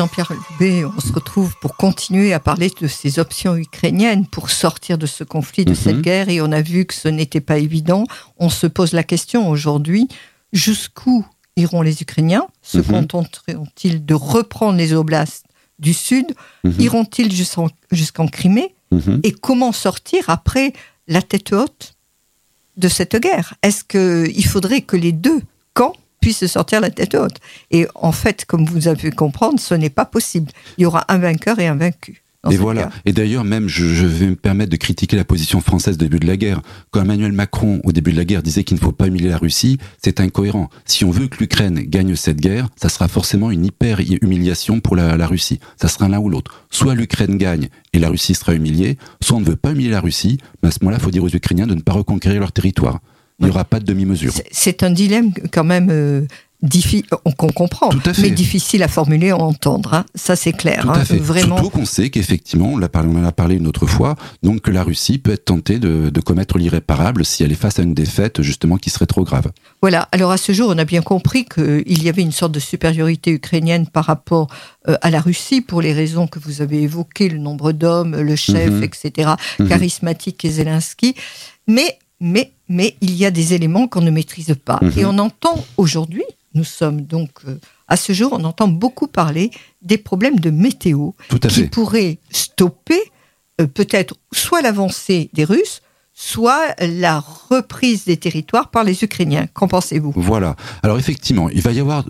Jean-Pierre 0.00 0.32
Loubet, 0.32 0.82
on 0.86 0.98
se 0.98 1.12
retrouve 1.12 1.56
pour 1.60 1.76
continuer 1.76 2.32
à 2.32 2.40
parler 2.40 2.72
de 2.80 2.86
ces 2.86 3.18
options 3.18 3.54
ukrainiennes 3.54 4.24
pour 4.26 4.48
sortir 4.48 4.96
de 4.96 5.04
ce 5.04 5.24
conflit, 5.24 5.66
de 5.66 5.74
cette 5.74 5.96
Mhm. 5.96 6.00
guerre, 6.02 6.28
et 6.30 6.40
on 6.40 6.52
a 6.52 6.62
vu 6.62 6.86
que 6.86 6.94
ce 6.94 7.08
n'était 7.08 7.42
pas 7.42 7.58
évident. 7.58 8.04
On 8.38 8.48
se 8.48 8.66
pose 8.66 8.94
la 8.94 9.02
question 9.02 9.50
aujourd'hui, 9.50 10.08
jusqu'où 10.54 11.26
iront 11.56 11.82
les 11.82 12.00
Ukrainiens? 12.00 12.46
Se 12.62 12.78
Mhm. 12.78 12.84
contenteront-ils 12.84 14.06
de 14.06 14.14
reprendre 14.14 14.78
les 14.78 14.94
oblasts 14.94 15.44
du 15.78 15.92
Sud? 15.92 16.34
Mhm. 16.64 16.76
Iront-ils 16.80 17.30
jusqu'en 17.92 18.26
Crimée? 18.26 18.74
Et 19.22 19.32
comment 19.32 19.72
sortir 19.72 20.30
après 20.30 20.72
la 21.08 21.20
tête 21.20 21.52
haute 21.52 21.92
de 22.78 22.88
cette 22.88 23.16
guerre? 23.16 23.52
Est-ce 23.62 23.84
qu'il 23.84 24.46
faudrait 24.46 24.80
que 24.80 24.96
les 24.96 25.12
deux 25.12 25.42
camps 25.74 25.92
puissent 26.20 26.46
sortir 26.46 26.80
la 26.80 26.90
tête 26.90 27.14
haute 27.14 27.36
Et 27.70 27.86
en 27.94 28.12
fait, 28.12 28.44
comme 28.44 28.64
vous 28.64 28.88
avez 28.88 28.96
pu 28.96 29.10
comprendre, 29.10 29.58
ce 29.58 29.74
n'est 29.74 29.90
pas 29.90 30.04
possible. 30.04 30.50
Il 30.78 30.82
y 30.82 30.86
aura 30.86 31.04
un 31.08 31.18
vainqueur 31.18 31.58
et 31.58 31.66
un 31.66 31.76
vaincu. 31.76 32.22
Et 32.50 32.56
voilà. 32.56 32.88
Et 33.04 33.12
d'ailleurs, 33.12 33.44
même, 33.44 33.68
je, 33.68 33.86
je 33.86 34.06
vais 34.06 34.26
me 34.28 34.34
permettre 34.34 34.70
de 34.70 34.76
critiquer 34.76 35.14
la 35.14 35.26
position 35.26 35.60
française 35.60 35.96
au 35.96 35.98
début 35.98 36.18
de 36.18 36.26
la 36.26 36.38
guerre. 36.38 36.62
Quand 36.90 37.02
Emmanuel 37.02 37.32
Macron, 37.32 37.82
au 37.84 37.92
début 37.92 38.12
de 38.12 38.16
la 38.16 38.24
guerre, 38.24 38.42
disait 38.42 38.64
qu'il 38.64 38.76
ne 38.76 38.80
faut 38.80 38.92
pas 38.92 39.08
humilier 39.08 39.28
la 39.28 39.36
Russie, 39.36 39.76
c'est 40.02 40.20
incohérent. 40.20 40.70
Si 40.86 41.04
on 41.04 41.10
veut 41.10 41.28
que 41.28 41.36
l'Ukraine 41.38 41.80
gagne 41.80 42.16
cette 42.16 42.40
guerre, 42.40 42.68
ça 42.76 42.88
sera 42.88 43.08
forcément 43.08 43.50
une 43.50 43.66
hyper 43.66 44.00
humiliation 44.00 44.80
pour 44.80 44.96
la, 44.96 45.18
la 45.18 45.26
Russie. 45.26 45.60
Ça 45.78 45.88
sera 45.88 46.08
l'un 46.08 46.18
ou 46.18 46.30
l'autre. 46.30 46.64
Soit 46.70 46.94
l'Ukraine 46.94 47.36
gagne 47.36 47.68
et 47.92 47.98
la 47.98 48.08
Russie 48.08 48.34
sera 48.34 48.54
humiliée, 48.54 48.96
soit 49.20 49.36
on 49.36 49.40
ne 49.40 49.44
veut 49.46 49.56
pas 49.56 49.72
humilier 49.72 49.90
la 49.90 50.00
Russie, 50.00 50.38
mais 50.62 50.70
à 50.70 50.72
ce 50.72 50.78
moment-là, 50.80 50.96
il 50.98 51.04
faut 51.04 51.10
dire 51.10 51.24
aux 51.24 51.28
Ukrainiens 51.28 51.66
de 51.66 51.74
ne 51.74 51.82
pas 51.82 51.92
reconquérir 51.92 52.40
leur 52.40 52.52
territoire. 52.52 53.00
Il 53.40 53.44
n'y 53.46 53.50
aura 53.50 53.64
pas 53.64 53.80
de 53.80 53.84
demi-mesure. 53.84 54.32
C'est- 54.50 54.82
un 54.82 54.90
dilemme 54.90 55.32
quand 55.52 55.64
même 55.64 55.88
euh, 55.90 56.22
euh, 56.62 57.30
qu'on 57.38 57.48
comprend, 57.48 57.88
Tout 57.88 58.02
à 58.04 58.12
fait. 58.12 58.20
mais 58.22 58.30
difficile 58.30 58.82
à 58.82 58.88
formuler, 58.88 59.30
à 59.30 59.36
entendre. 59.38 59.94
hein. 59.94 60.04
Ça, 60.14 60.36
c'est 60.36 60.52
clair. 60.52 60.82
Tout 60.82 60.90
hein. 60.90 61.00
à 61.00 61.04
fait. 61.06 61.16
Vraiment. 61.16 61.56
Surtout 61.56 61.70
qu'on 61.70 61.84
sait 61.86 62.10
qu'effectivement, 62.10 62.68
on, 62.74 62.76
en 62.78 63.24
a 63.24 63.32
parlé 63.32 63.54
une 63.56 63.66
autre 63.66 63.86
fois, 63.86 64.14
donc 64.42 64.60
que 64.60 64.70
la 64.70 64.82
Russie 64.82 65.16
peut 65.18 65.32
être 65.32 65.46
tentée 65.46 65.78
de, 65.78 66.10
de 66.10 66.20
commettre 66.20 66.58
l'irréparable 66.58 67.24
si 67.24 67.42
elle 67.42 67.52
est 67.52 67.54
face 67.54 67.78
à 67.78 67.82
une 67.82 67.94
défaite 67.94 68.42
justement 68.42 68.76
qui 68.76 68.90
serait 68.90 69.06
trop 69.06 69.24
grave. 69.24 69.50
Voilà, 69.80 70.06
alors 70.12 70.32
à 70.32 70.36
ce 70.36 70.52
jour, 70.52 70.68
on 70.68 70.76
a 70.78 70.84
bien 70.84 71.00
compris 71.02 71.46
qu'il 71.46 72.02
y 72.02 72.08
avait 72.10 72.22
une 72.22 72.32
sorte 72.32 72.52
de 72.52 72.60
supériorité 72.60 73.30
ukrainienne 73.30 73.86
par 73.86 74.04
rapport 74.04 74.48
euh, 74.88 74.96
à 75.00 75.10
la 75.10 75.20
Russie 75.20 75.62
pour 75.62 75.80
les 75.80 75.94
raisons 75.94 76.26
que 76.26 76.38
vous 76.38 76.60
avez 76.60 76.82
évoquées, 76.82 77.30
le 77.30 77.38
nombre 77.38 77.72
d'hommes, 77.72 78.16
le 78.20 78.36
chef, 78.36 78.70
Mhm. 78.70 78.82
etc., 78.84 79.30
Mhm. 79.58 79.68
charismatique 79.68 80.44
et 80.44 80.50
Zelensky. 80.50 81.14
Mais, 81.66 81.98
mais, 82.20 82.52
mais 82.68 82.96
il 83.00 83.14
y 83.14 83.24
a 83.24 83.30
des 83.30 83.54
éléments 83.54 83.88
qu'on 83.88 84.02
ne 84.02 84.10
maîtrise 84.10 84.54
pas. 84.64 84.78
Mhm. 84.82 84.92
Et 84.98 85.04
on 85.04 85.18
entend 85.18 85.64
aujourd'hui, 85.76 86.24
nous 86.54 86.64
sommes 86.64 87.02
donc 87.02 87.30
euh, 87.48 87.58
à 87.88 87.96
ce 87.96 88.12
jour, 88.12 88.32
on 88.32 88.44
entend 88.44 88.68
beaucoup 88.68 89.06
parler 89.08 89.50
des 89.82 89.98
problèmes 89.98 90.38
de 90.38 90.50
météo 90.50 91.10
Tout 91.28 91.40
à 91.42 91.48
qui 91.48 91.62
fait. 91.62 91.68
pourraient 91.68 92.18
stopper 92.30 93.00
euh, 93.60 93.66
peut-être 93.66 94.14
soit 94.32 94.62
l'avancée 94.62 95.30
des 95.32 95.44
Russes, 95.44 95.82
soit 96.22 96.74
la 96.80 97.24
reprise 97.48 98.04
des 98.04 98.18
territoires 98.18 98.70
par 98.70 98.84
les 98.84 99.02
Ukrainiens. 99.02 99.46
Qu'en 99.54 99.68
pensez-vous? 99.68 100.12
Voilà. 100.14 100.54
Alors 100.82 100.98
effectivement, 100.98 101.48
il 101.48 101.62
va 101.62 101.72
y 101.72 101.80
avoir 101.80 102.04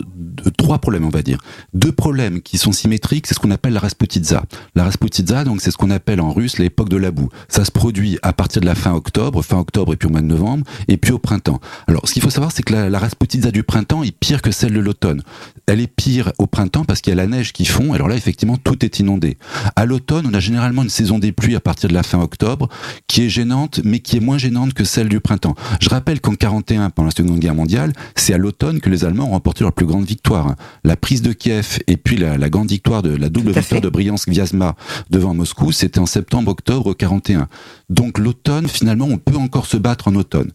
trois 0.57 0.79
problèmes, 0.79 1.05
on 1.05 1.09
va 1.09 1.21
dire. 1.21 1.37
Deux 1.73 1.93
problèmes 1.93 2.41
qui 2.41 2.57
sont 2.57 2.73
symétriques, 2.73 3.25
c'est 3.25 3.33
ce 3.33 3.39
qu'on 3.39 3.51
appelle 3.51 3.71
la 3.71 3.79
Rasputitsa. 3.79 4.43
La 4.75 4.83
Rasputitsa, 4.83 5.45
donc, 5.45 5.61
c'est 5.61 5.71
ce 5.71 5.77
qu'on 5.77 5.89
appelle 5.89 6.19
en 6.19 6.33
russe 6.33 6.57
l'époque 6.57 6.89
de 6.89 6.97
la 6.97 7.11
boue. 7.11 7.29
Ça 7.47 7.63
se 7.63 7.71
produit 7.71 8.19
à 8.21 8.33
partir 8.33 8.61
de 8.61 8.65
la 8.65 8.75
fin 8.75 8.91
octobre, 8.93 9.41
fin 9.41 9.57
octobre 9.57 9.93
et 9.93 9.95
puis 9.95 10.09
au 10.09 10.11
mois 10.11 10.21
de 10.21 10.27
novembre, 10.27 10.65
et 10.89 10.97
puis 10.97 11.13
au 11.13 11.17
printemps. 11.17 11.61
Alors, 11.87 12.07
ce 12.07 12.13
qu'il 12.13 12.21
faut 12.21 12.29
savoir, 12.29 12.51
c'est 12.51 12.63
que 12.63 12.73
la, 12.73 12.89
la 12.89 12.99
Rasputitsa 12.99 13.51
du 13.51 13.63
printemps 13.63 14.03
est 14.03 14.11
pire 14.11 14.41
que 14.41 14.51
celle 14.51 14.73
de 14.73 14.79
l'automne. 14.81 15.23
Elle 15.67 15.79
est 15.79 15.87
pire 15.87 16.33
au 16.37 16.47
printemps 16.47 16.83
parce 16.83 16.99
qu'il 16.99 17.11
y 17.11 17.13
a 17.13 17.15
la 17.15 17.27
neige 17.27 17.53
qui 17.53 17.63
fond. 17.63 17.93
Alors 17.93 18.09
là, 18.09 18.15
effectivement, 18.15 18.57
tout 18.57 18.83
est 18.83 18.99
inondé. 18.99 19.37
À 19.77 19.85
l'automne, 19.85 20.27
on 20.29 20.33
a 20.33 20.41
généralement 20.41 20.83
une 20.83 20.89
saison 20.89 21.17
des 21.17 21.31
pluies 21.31 21.55
à 21.55 21.61
partir 21.61 21.87
de 21.87 21.93
la 21.93 22.03
fin 22.03 22.19
octobre, 22.19 22.67
qui 23.07 23.23
est 23.23 23.29
gênante, 23.29 23.79
mais 23.85 24.00
qui 24.01 24.17
est 24.17 24.19
moins 24.19 24.37
gênante 24.37 24.73
que 24.73 24.83
celle 24.83 25.09
du 25.09 25.19
printemps. 25.19 25.55
Je 25.79 25.89
rappelle 25.89 26.21
qu'en 26.21 26.35
41, 26.35 26.89
pendant 26.89 27.07
la 27.07 27.11
Seconde 27.11 27.39
Guerre 27.39 27.55
mondiale, 27.55 27.93
c'est 28.15 28.33
à 28.33 28.37
l'automne 28.37 28.79
que 28.79 28.89
les 28.89 29.05
Allemands 29.05 29.27
ont 29.27 29.31
remporté 29.31 29.63
leur 29.63 29.73
plus 29.73 29.85
grande 29.85 30.05
victoire. 30.05 30.55
La 30.83 30.95
prise 30.95 31.21
de 31.21 31.33
Kiev 31.33 31.79
et 31.87 31.97
puis 31.97 32.17
la, 32.17 32.37
la 32.37 32.49
grande 32.49 32.69
victoire 32.69 33.01
de 33.01 33.15
la 33.15 33.29
double 33.29 33.51
victoire 33.51 33.81
de 33.81 33.89
Briansk-Vyazma 33.89 34.75
devant 35.09 35.33
Moscou, 35.33 35.71
c'était 35.71 35.99
en 35.99 36.05
septembre-octobre 36.05 36.93
41. 36.93 37.47
Donc 37.89 38.17
l'automne, 38.17 38.67
finalement, 38.67 39.05
on 39.05 39.17
peut 39.17 39.37
encore 39.37 39.65
se 39.65 39.77
battre 39.77 40.07
en 40.07 40.15
automne. 40.15 40.51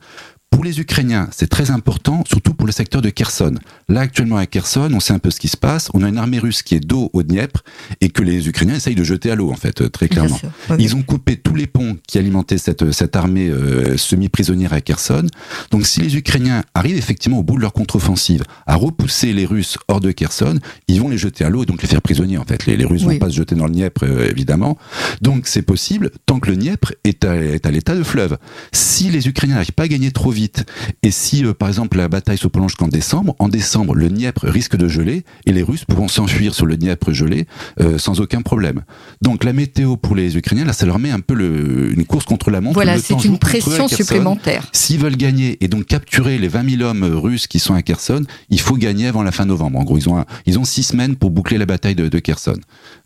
Pour 0.51 0.65
les 0.65 0.81
Ukrainiens, 0.81 1.29
c'est 1.33 1.49
très 1.49 1.71
important, 1.71 2.25
surtout 2.27 2.55
pour 2.55 2.67
le 2.67 2.73
secteur 2.73 3.03
de 3.03 3.11
Kherson. 3.11 3.57
Là, 3.91 4.01
actuellement, 4.01 4.39
à 4.39 4.47
Kherson, 4.47 4.89
on 4.95 5.01
sait 5.01 5.13
un 5.13 5.19
peu 5.19 5.31
ce 5.31 5.39
qui 5.39 5.49
se 5.49 5.57
passe. 5.57 5.91
On 5.93 6.03
a 6.03 6.09
une 6.09 6.17
armée 6.17 6.39
russe 6.39 6.63
qui 6.63 6.75
est 6.75 6.81
d'eau 6.81 7.11
au 7.13 7.23
Dniepr 7.23 7.63
et 8.01 8.09
que 8.09 8.23
les 8.23 8.49
Ukrainiens 8.49 8.77
essayent 8.77 8.95
de 8.95 9.05
jeter 9.05 9.31
à 9.31 9.35
l'eau, 9.35 9.51
en 9.51 9.57
fait, 9.57 9.83
euh, 9.83 9.91
très 9.91 10.09
clairement. 10.09 10.37
sûr. 10.39 10.51
Oui, 10.71 10.77
Ils 10.79 10.97
ont 10.97 11.03
coupé 11.03 11.37
tous 11.37 11.55
les 11.55 11.67
ponts 11.67 11.99
qui 12.09 12.17
alimentaient 12.17 12.57
cette, 12.57 12.91
cette 12.93 13.17
armée 13.17 13.49
euh, 13.51 13.99
semi-prisonnière 13.99 14.73
à 14.73 14.81
Kherson. 14.81 15.27
Donc 15.73 15.87
si 15.87 16.01
les 16.01 16.17
Ukrainiens 16.17 16.63
arrivent 16.75 16.97
effectivement 16.97 17.41
au 17.41 17.43
bout 17.43 17.57
de 17.57 17.61
leur 17.61 17.75
contre-offensive 17.75 18.43
à 18.67 18.77
repousser 18.77 19.35
les 19.35 19.45
Russes 19.45 19.77
hors 19.89 20.01
de 20.01 20.11
Kherson, 20.13 20.59
ils 20.89 21.01
vont 21.01 21.11
les 21.11 21.19
jeter 21.19 21.45
à 21.45 21.51
l'eau 21.51 21.65
et 21.65 21.67
donc 21.67 21.83
les 21.83 21.89
faire 21.89 22.01
prisonniers 22.03 22.39
en 22.39 22.45
fait. 22.45 22.65
Les, 22.67 22.77
les 22.79 22.85
Russes 22.87 23.03
Oui. 23.05 23.15
vont 23.15 23.19
pas 23.21 23.31
se 23.31 23.37
jeter 23.37 23.57
dans 23.57 23.67
le 23.67 23.73
Dniepr 23.73 24.05
euh, 24.05 24.31
évidemment. 24.31 24.79
Donc 25.21 25.49
c'est 25.49 25.63
possible 25.63 26.11
tant 26.25 26.41
que 26.41 26.51
le 26.51 26.57
Dniepr 26.57 26.93
est 27.05 27.25
à, 27.25 27.33
à 27.33 27.71
l'état 27.71 27.95
de 27.95 28.03
fleuve. 28.03 28.39
Si 28.73 29.11
les 29.11 29.29
Ukrainiens 29.29 29.57
n'arrivent 29.57 29.73
pas 29.73 29.85
à 29.85 29.89
gagner 29.89 30.11
trop 30.13 30.31
vite 30.37 30.65
et 31.03 31.11
si 31.11 31.45
euh, 31.45 31.55
par 31.55 31.69
exemple 31.69 31.97
la 31.97 32.09
bataille 32.09 32.39
se 32.39 32.47
prolonge 32.49 32.75
qu'en 32.77 32.89
décembre, 32.89 33.35
en 33.39 33.49
décembre 33.49 33.95
le 33.95 34.09
Dniepr 34.09 34.45
risque 34.45 34.77
de 34.77 34.87
geler 34.89 35.25
et 35.47 35.53
les 35.53 35.63
Russes 35.63 35.85
pourront 35.85 36.09
s'enfuir 36.09 36.55
sur 36.55 36.67
le 36.67 36.77
Dniepr 36.77 37.13
gelé 37.13 37.47
euh, 37.81 37.99
sans 37.99 38.21
aucun 38.21 38.43
problème. 38.43 38.83
Donc 39.23 39.43
la 39.45 39.53
météo 39.53 39.97
pour 39.97 40.15
les 40.15 40.37
Ukrainiens, 40.37 40.65
là, 40.67 40.73
ça 40.73 40.85
leur 40.87 40.99
met 40.99 41.11
un 41.11 41.21
peu 41.21 41.35
le, 41.35 41.93
une 41.93 42.05
course 42.05 42.25
contre 42.27 42.51
la 42.51 42.61
montre. 42.61 42.75
Voilà, 42.75 42.99
c'est 42.99 43.25
une 43.25 43.39
pression 43.39 43.89
supplémentaire. 43.89 44.69
S'ils 44.73 44.99
veulent 45.01 45.17
gagner 45.17 45.57
et 45.65 45.69
donc 45.69 45.87
capturer 45.87 46.39
les 46.39 46.49
20 46.49 46.77
000 46.79 46.83
hommes 46.83 47.05
russes 47.05 47.47
qui 47.47 47.59
sont 47.59 47.75
à 47.75 47.83
Kherson, 47.83 48.25
il 48.51 48.61
faut 48.61 48.77
gagner 48.77 49.07
avant 49.07 49.23
la 49.23 49.33
fin 49.33 49.47
novembre. 49.47 49.79
En 49.79 49.85
gros, 49.85 49.97
ils 49.99 50.09
ont, 50.09 50.19
un- 50.19 50.27
ils 50.45 50.59
ont 50.59 50.65
six 50.65 50.83
semaines 50.83 51.17
pour 51.17 51.31
boucler 51.31 51.57
la 51.59 51.67
bataille 51.67 51.95
de, 51.95 52.09
de 52.09 52.19
Kherson. 52.19 52.59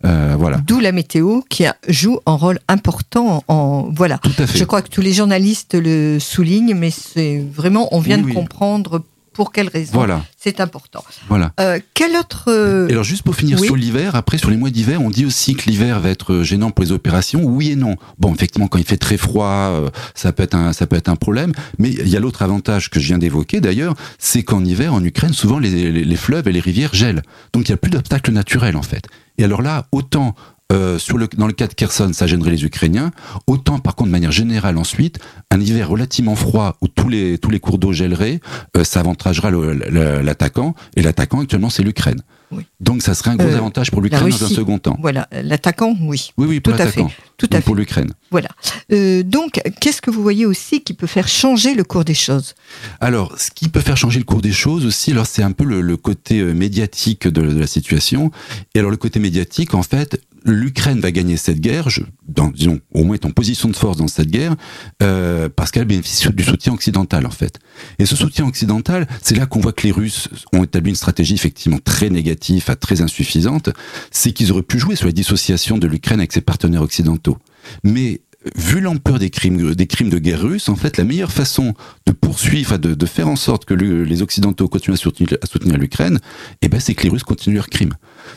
Euh, 0.04 0.34
voilà. 0.38 0.58
D'où 0.66 0.80
la 0.80 0.92
météo 0.92 1.42
qui 1.48 1.64
joue 1.88 2.18
un 2.26 2.34
rôle 2.34 2.58
important 2.68 3.44
en 3.48 3.90
voilà. 3.94 4.18
Tout 4.18 4.30
à 4.38 4.46
fait. 4.46 4.58
Je 4.58 4.64
crois 4.64 4.82
que 4.82 4.88
tous 4.88 5.00
les 5.02 5.12
journalistes 5.12 5.74
le 5.74 6.18
soulignent, 6.18 6.74
mais 6.74 6.90
c'est 7.20 7.44
vraiment 7.52 7.88
on 7.94 8.00
vient 8.00 8.16
Oui, 8.16 8.22
de 8.22 8.26
oui. 8.28 8.34
comprendre 8.34 9.04
pour 9.32 9.52
quelle 9.52 9.68
raison. 9.68 9.92
Voilà, 9.94 10.24
C'est 10.36 10.60
important. 10.60 11.04
voilà. 11.28 11.52
Euh, 11.60 11.78
quel 11.94 12.16
autre 12.16 12.46
euh, 12.48 12.88
Et 12.88 12.92
alors 12.92 13.04
juste 13.04 13.22
pour 13.22 13.36
finir 13.36 13.58
oui. 13.60 13.66
sur 13.68 13.76
l'hiver, 13.76 14.14
après 14.16 14.38
sur 14.38 14.50
les 14.50 14.56
mois 14.56 14.70
d'hiver, 14.70 15.00
on 15.00 15.08
dit 15.08 15.24
aussi 15.24 15.54
que 15.54 15.70
l'hiver 15.70 16.00
va 16.00 16.10
être 16.10 16.42
gênant 16.42 16.70
pour 16.72 16.84
les 16.84 16.92
opérations. 16.92 17.44
Oui 17.44 17.70
et 17.70 17.76
non. 17.76 17.94
Bon, 18.18 18.34
effectivement, 18.34 18.66
quand 18.66 18.78
il 18.78 18.84
fait 18.84 18.96
très 18.96 19.16
froid, 19.16 19.46
euh, 19.70 19.88
ça 20.14 20.32
peut 20.32 20.42
être 20.42 20.54
un 20.56 20.72
ça 20.72 20.86
peut 20.86 20.96
être 20.96 21.08
un 21.08 21.16
problème. 21.16 21.52
Mais 21.78 21.90
il 21.90 22.08
y 22.08 22.16
a 22.16 22.20
l'autre 22.20 22.42
avantage 22.42 22.90
que 22.90 22.98
je 22.98 23.06
viens 23.06 23.18
d'évoquer 23.18 23.60
d'ailleurs, 23.60 23.94
c'est 24.18 24.42
qu'en 24.42 24.64
hiver, 24.64 24.92
en 24.92 25.02
Ukraine, 25.04 25.32
souvent 25.32 25.58
les, 25.60 25.90
les, 25.92 26.04
les 26.04 26.16
fleuves 26.16 26.48
et 26.48 26.52
les 26.52 26.60
rivières 26.60 26.92
gèlent. 26.94 27.22
Donc 27.52 27.68
il 27.68 27.70
y 27.70 27.74
a 27.74 27.78
plus 27.78 27.90
d'obstacles 27.90 28.32
naturels 28.32 28.76
en 28.76 28.82
fait. 28.82 29.04
Et 29.38 29.44
alors 29.44 29.62
là, 29.62 29.86
autant 29.92 30.34
euh, 30.70 30.98
sur 30.98 31.18
le, 31.18 31.28
dans 31.36 31.46
le 31.46 31.52
cas 31.52 31.66
de 31.66 31.74
Kherson, 31.74 32.10
ça 32.12 32.26
gênerait 32.26 32.50
les 32.52 32.64
Ukrainiens. 32.64 33.10
Autant, 33.46 33.78
par 33.78 33.94
contre, 33.94 34.08
de 34.08 34.12
manière 34.12 34.32
générale, 34.32 34.78
ensuite, 34.78 35.18
un 35.50 35.60
hiver 35.60 35.88
relativement 35.88 36.36
froid 36.36 36.76
où 36.80 36.88
tous 36.88 37.08
les 37.08 37.38
tous 37.38 37.50
les 37.50 37.60
cours 37.60 37.78
d'eau 37.78 37.92
gèleraient, 37.92 38.40
euh, 38.76 38.84
ça 38.84 39.00
avantagera 39.00 39.50
l'attaquant. 39.50 40.74
Et 40.96 41.02
l'attaquant 41.02 41.40
actuellement, 41.40 41.70
c'est 41.70 41.82
l'Ukraine. 41.82 42.20
Oui. 42.52 42.64
Donc, 42.80 43.00
ça 43.02 43.14
serait 43.14 43.30
un 43.30 43.36
gros 43.36 43.46
Euh, 43.46 43.56
avantage 43.58 43.92
pour 43.92 44.00
l'Ukraine 44.02 44.28
dans 44.28 44.44
un 44.44 44.48
second 44.48 44.78
temps. 44.78 44.96
voilà 45.00 45.28
l'attaquant, 45.30 45.94
oui, 46.02 46.30
Oui, 46.36 46.46
oui, 46.48 46.58
pour 46.60 46.74
tout 46.74 46.82
à 46.82 46.86
fait, 46.88 47.04
tout 47.36 47.48
à 47.52 47.56
fait. 47.58 47.62
pour 47.62 47.76
l'Ukraine. 47.76 48.12
Voilà. 48.32 48.48
Euh, 48.92 49.22
donc, 49.22 49.60
qu'est-ce 49.80 50.02
que 50.02 50.10
vous 50.10 50.20
voyez 50.20 50.46
aussi 50.46 50.80
qui 50.82 50.92
peut 50.94 51.06
faire 51.06 51.28
changer 51.28 51.74
le 51.74 51.84
cours 51.84 52.04
des 52.04 52.14
choses? 52.14 52.54
Alors, 52.98 53.34
ce 53.38 53.52
qui 53.52 53.68
peut 53.68 53.78
faire 53.80 53.96
changer 53.96 54.18
le 54.18 54.24
cours 54.24 54.40
des 54.42 54.50
choses 54.50 54.84
aussi, 54.84 55.12
alors 55.12 55.26
c'est 55.26 55.44
un 55.44 55.52
peu 55.52 55.62
le, 55.62 55.80
le 55.80 55.96
côté 55.96 56.42
médiatique 56.42 57.28
de, 57.28 57.40
de 57.40 57.58
la 57.60 57.68
situation. 57.68 58.32
Et 58.74 58.80
alors, 58.80 58.90
le 58.90 58.96
côté 58.96 59.20
médiatique, 59.20 59.72
en 59.74 59.84
fait, 59.84 60.20
l'Ukraine 60.44 61.00
va 61.00 61.10
gagner 61.10 61.36
cette 61.36 61.60
guerre, 61.60 61.88
disons, 62.54 62.80
au 62.92 63.04
moins 63.04 63.14
est 63.14 63.24
en 63.26 63.30
position 63.30 63.68
de 63.68 63.76
force 63.76 63.96
dans 63.96 64.08
cette 64.08 64.30
guerre, 64.30 64.54
euh, 65.02 65.48
parce 65.54 65.70
qu'elle 65.70 65.84
bénéficie 65.84 66.28
du 66.30 66.44
soutien 66.44 66.72
occidental, 66.72 67.26
en 67.26 67.30
fait. 67.30 67.58
Et 67.98 68.06
ce 68.06 68.16
soutien 68.16 68.46
occidental, 68.46 69.06
c'est 69.22 69.36
là 69.36 69.46
qu'on 69.46 69.60
voit 69.60 69.72
que 69.72 69.86
les 69.86 69.92
Russes 69.92 70.28
ont 70.52 70.64
établi 70.64 70.90
une 70.90 70.96
stratégie 70.96 71.34
effectivement 71.34 71.78
très 71.82 72.10
négative, 72.10 72.64
à 72.68 72.76
très 72.76 73.00
insuffisante, 73.00 73.70
c'est 74.10 74.32
qu'ils 74.32 74.52
auraient 74.52 74.62
pu 74.62 74.78
jouer 74.78 74.96
sur 74.96 75.06
la 75.06 75.12
dissociation 75.12 75.78
de 75.78 75.86
l'Ukraine 75.86 76.20
avec 76.20 76.32
ses 76.32 76.40
partenaires 76.40 76.82
occidentaux. 76.82 77.38
Mais 77.84 78.20
vu 78.56 78.80
l'ampleur 78.80 79.18
des 79.18 79.28
crimes, 79.28 79.74
des 79.74 79.86
crimes 79.86 80.08
de 80.08 80.18
guerre 80.18 80.40
russes, 80.40 80.70
en 80.70 80.76
fait, 80.76 80.96
la 80.96 81.04
meilleure 81.04 81.30
façon 81.30 81.74
de 82.06 82.12
poursuivre, 82.12 82.78
de, 82.78 82.94
de 82.94 83.06
faire 83.06 83.28
en 83.28 83.36
sorte 83.36 83.66
que 83.66 83.74
le- 83.74 84.02
les 84.04 84.22
Occidentaux 84.22 84.66
continuent 84.66 84.94
à 84.94 84.96
soutenir, 84.96 85.36
à 85.42 85.46
soutenir 85.46 85.76
l'Ukraine, 85.76 86.18
eh 86.62 86.68
ben, 86.68 86.80
c'est 86.80 86.94
que 86.94 87.02
les 87.02 87.10
Russes 87.10 87.22
continuent 87.22 87.56
leurs 87.56 87.68
crimes. 87.68 87.92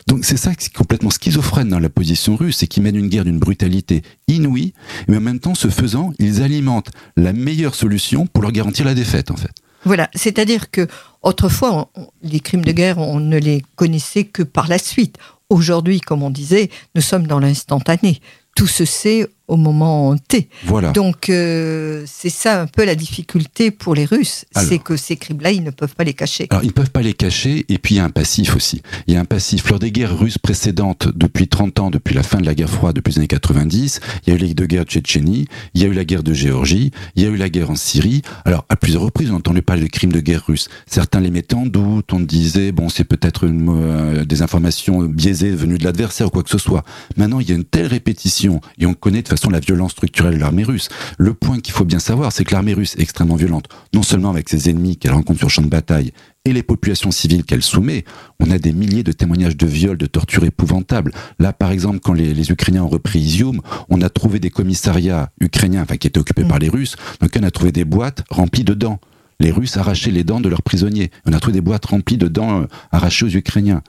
Donc 0.06 0.24
c'est 0.24 0.36
ça 0.36 0.54
qui 0.54 0.66
est 0.66 0.76
complètement 0.76 1.10
schizophrène 1.10 1.68
dans 1.68 1.78
la 1.78 1.88
position 1.88 2.36
russe, 2.36 2.58
c'est 2.58 2.66
qu'ils 2.66 2.82
mènent 2.82 2.96
une 2.96 3.08
guerre 3.08 3.24
d'une 3.24 3.38
brutalité 3.38 4.02
inouïe, 4.28 4.74
mais 5.08 5.16
en 5.16 5.20
même 5.20 5.40
temps, 5.40 5.54
ce 5.54 5.68
faisant, 5.68 6.12
ils 6.18 6.42
alimentent 6.42 6.90
la 7.16 7.32
meilleure 7.32 7.74
solution 7.74 8.26
pour 8.26 8.42
leur 8.42 8.52
garantir 8.52 8.84
la 8.84 8.94
défaite, 8.94 9.30
en 9.30 9.36
fait. 9.36 9.50
Voilà, 9.84 10.08
c'est-à-dire 10.14 10.70
que 10.70 10.88
autrefois, 11.22 11.90
les 12.22 12.40
crimes 12.40 12.64
de 12.64 12.72
guerre, 12.72 12.98
on 12.98 13.20
ne 13.20 13.38
les 13.38 13.62
connaissait 13.76 14.24
que 14.24 14.42
par 14.42 14.68
la 14.68 14.78
suite. 14.78 15.18
Aujourd'hui, 15.50 16.00
comme 16.00 16.22
on 16.22 16.30
disait, 16.30 16.70
nous 16.94 17.02
sommes 17.02 17.26
dans 17.26 17.38
l'instantané. 17.38 18.20
Tout 18.56 18.66
se 18.66 18.84
sait 18.84 19.28
au 19.48 19.56
moment 19.56 20.16
T. 20.16 20.48
Voilà. 20.64 20.92
Donc 20.92 21.28
euh, 21.28 22.04
c'est 22.06 22.30
ça 22.30 22.62
un 22.62 22.66
peu 22.66 22.84
la 22.84 22.94
difficulté 22.94 23.70
pour 23.70 23.94
les 23.94 24.04
Russes, 24.04 24.44
c'est 24.54 24.78
que 24.78 24.96
ces 24.96 25.16
crimes-là, 25.16 25.50
ils 25.50 25.62
ne 25.62 25.70
peuvent 25.70 25.94
pas 25.94 26.04
les 26.04 26.14
cacher. 26.14 26.46
Alors, 26.50 26.62
ils 26.62 26.68
ne 26.68 26.72
peuvent 26.72 26.90
pas 26.90 27.02
les 27.02 27.12
cacher, 27.12 27.64
et 27.68 27.78
puis 27.78 27.96
il 27.96 27.98
y 27.98 28.00
a 28.00 28.04
un 28.04 28.10
passif 28.10 28.56
aussi. 28.56 28.82
Il 29.06 29.14
y 29.14 29.16
a 29.16 29.20
un 29.20 29.24
passif. 29.24 29.68
Lors 29.68 29.78
des 29.78 29.92
guerres 29.92 30.16
russes 30.16 30.38
précédentes, 30.38 31.08
depuis 31.14 31.48
30 31.48 31.80
ans, 31.80 31.90
depuis 31.90 32.14
la 32.14 32.22
fin 32.22 32.40
de 32.40 32.46
la 32.46 32.54
guerre 32.54 32.70
froide, 32.70 32.96
depuis 32.96 33.12
les 33.12 33.18
années 33.18 33.26
90, 33.26 34.00
il 34.26 34.30
y 34.30 34.32
a 34.32 34.36
eu 34.36 34.40
les 34.40 34.54
deux 34.54 34.66
guerres 34.66 34.84
de 34.84 34.90
Tchétchénie, 34.90 35.46
il 35.74 35.82
y 35.82 35.84
a 35.84 35.88
eu 35.88 35.92
la 35.92 36.04
guerre 36.04 36.22
de 36.22 36.32
Géorgie, 36.32 36.90
il 37.16 37.22
y 37.22 37.26
a 37.26 37.28
eu 37.28 37.36
la 37.36 37.48
guerre 37.48 37.70
en 37.70 37.76
Syrie. 37.76 38.22
Alors, 38.44 38.64
à 38.68 38.76
plusieurs 38.76 39.02
reprises, 39.02 39.30
on 39.30 39.36
entendait 39.36 39.62
parler 39.62 39.82
de 39.82 39.88
crimes 39.88 40.12
de 40.12 40.20
guerre 40.20 40.44
russes. 40.46 40.68
Certains 40.86 41.20
les 41.20 41.30
mettaient 41.30 41.54
en 41.54 41.66
doute, 41.66 42.12
on 42.12 42.20
disait, 42.20 42.72
bon, 42.72 42.88
c'est 42.88 43.04
peut-être 43.04 43.46
euh, 43.46 44.24
des 44.24 44.42
informations 44.42 45.02
biaisées 45.02 45.50
venues 45.50 45.78
de 45.78 45.84
l'adversaire 45.84 46.28
ou 46.28 46.30
quoi 46.30 46.42
que 46.42 46.50
ce 46.50 46.58
soit. 46.58 46.84
Maintenant, 47.16 47.40
il 47.40 47.48
y 47.48 47.52
a 47.52 47.54
une 47.54 47.64
telle 47.64 47.86
répétition, 47.86 48.60
et 48.78 48.86
on 48.86 48.94
connaît 48.94 49.22
de 49.22 49.28
façon 49.36 49.50
la 49.50 49.60
violence 49.60 49.92
structurelle 49.92 50.34
de 50.34 50.40
l'armée 50.40 50.64
russe. 50.64 50.88
Le 51.18 51.34
point 51.34 51.60
qu'il 51.60 51.74
faut 51.74 51.84
bien 51.84 51.98
savoir, 51.98 52.32
c'est 52.32 52.44
que 52.44 52.52
l'armée 52.52 52.74
russe 52.74 52.94
est 52.96 53.02
extrêmement 53.02 53.36
violente, 53.36 53.68
non 53.94 54.02
seulement 54.02 54.30
avec 54.30 54.48
ses 54.48 54.70
ennemis 54.70 54.96
qu'elle 54.96 55.12
rencontre 55.12 55.38
sur 55.38 55.50
champ 55.50 55.62
de 55.62 55.68
bataille, 55.68 56.12
et 56.46 56.52
les 56.52 56.62
populations 56.62 57.10
civiles 57.10 57.44
qu'elle 57.44 57.62
soumet, 57.62 58.04
on 58.38 58.50
a 58.50 58.58
des 58.58 58.74
milliers 58.74 59.02
de 59.02 59.12
témoignages 59.12 59.56
de 59.56 59.66
viols, 59.66 59.96
de 59.96 60.04
tortures 60.04 60.44
épouvantables. 60.44 61.12
Là, 61.38 61.54
par 61.54 61.70
exemple, 61.70 62.00
quand 62.00 62.12
les, 62.12 62.34
les 62.34 62.50
Ukrainiens 62.50 62.82
ont 62.82 62.88
repris 62.88 63.20
Izium, 63.20 63.62
on 63.88 64.02
a 64.02 64.10
trouvé 64.10 64.40
des 64.40 64.50
commissariats 64.50 65.30
ukrainiens, 65.40 65.82
enfin 65.82 65.96
qui 65.96 66.06
étaient 66.06 66.20
occupés 66.20 66.44
Mm. 66.44 66.48
par 66.48 66.58
les 66.58 66.68
Russes, 66.68 66.96
donc 67.20 67.30
on 67.38 67.42
a 67.42 67.50
trouvé 67.50 67.72
des 67.72 67.84
boîtes 67.84 68.24
remplies 68.30 68.64
de 68.64 68.74
dents. 68.74 69.00
Les 69.40 69.50
Russes 69.50 69.76
arrachaient 69.76 70.12
les 70.12 70.24
dents 70.24 70.40
de 70.40 70.48
leurs 70.48 70.62
prisonniers. 70.62 71.10
On 71.26 71.32
a 71.32 71.40
trouvé 71.40 71.54
des 71.54 71.60
boîtes 71.60 71.86
remplies 71.86 72.18
de 72.18 72.28
dents 72.28 72.62
euh, 72.62 72.66
arrachées 72.92 73.26
aux 73.26 73.30
Ukrainiens. 73.30 73.82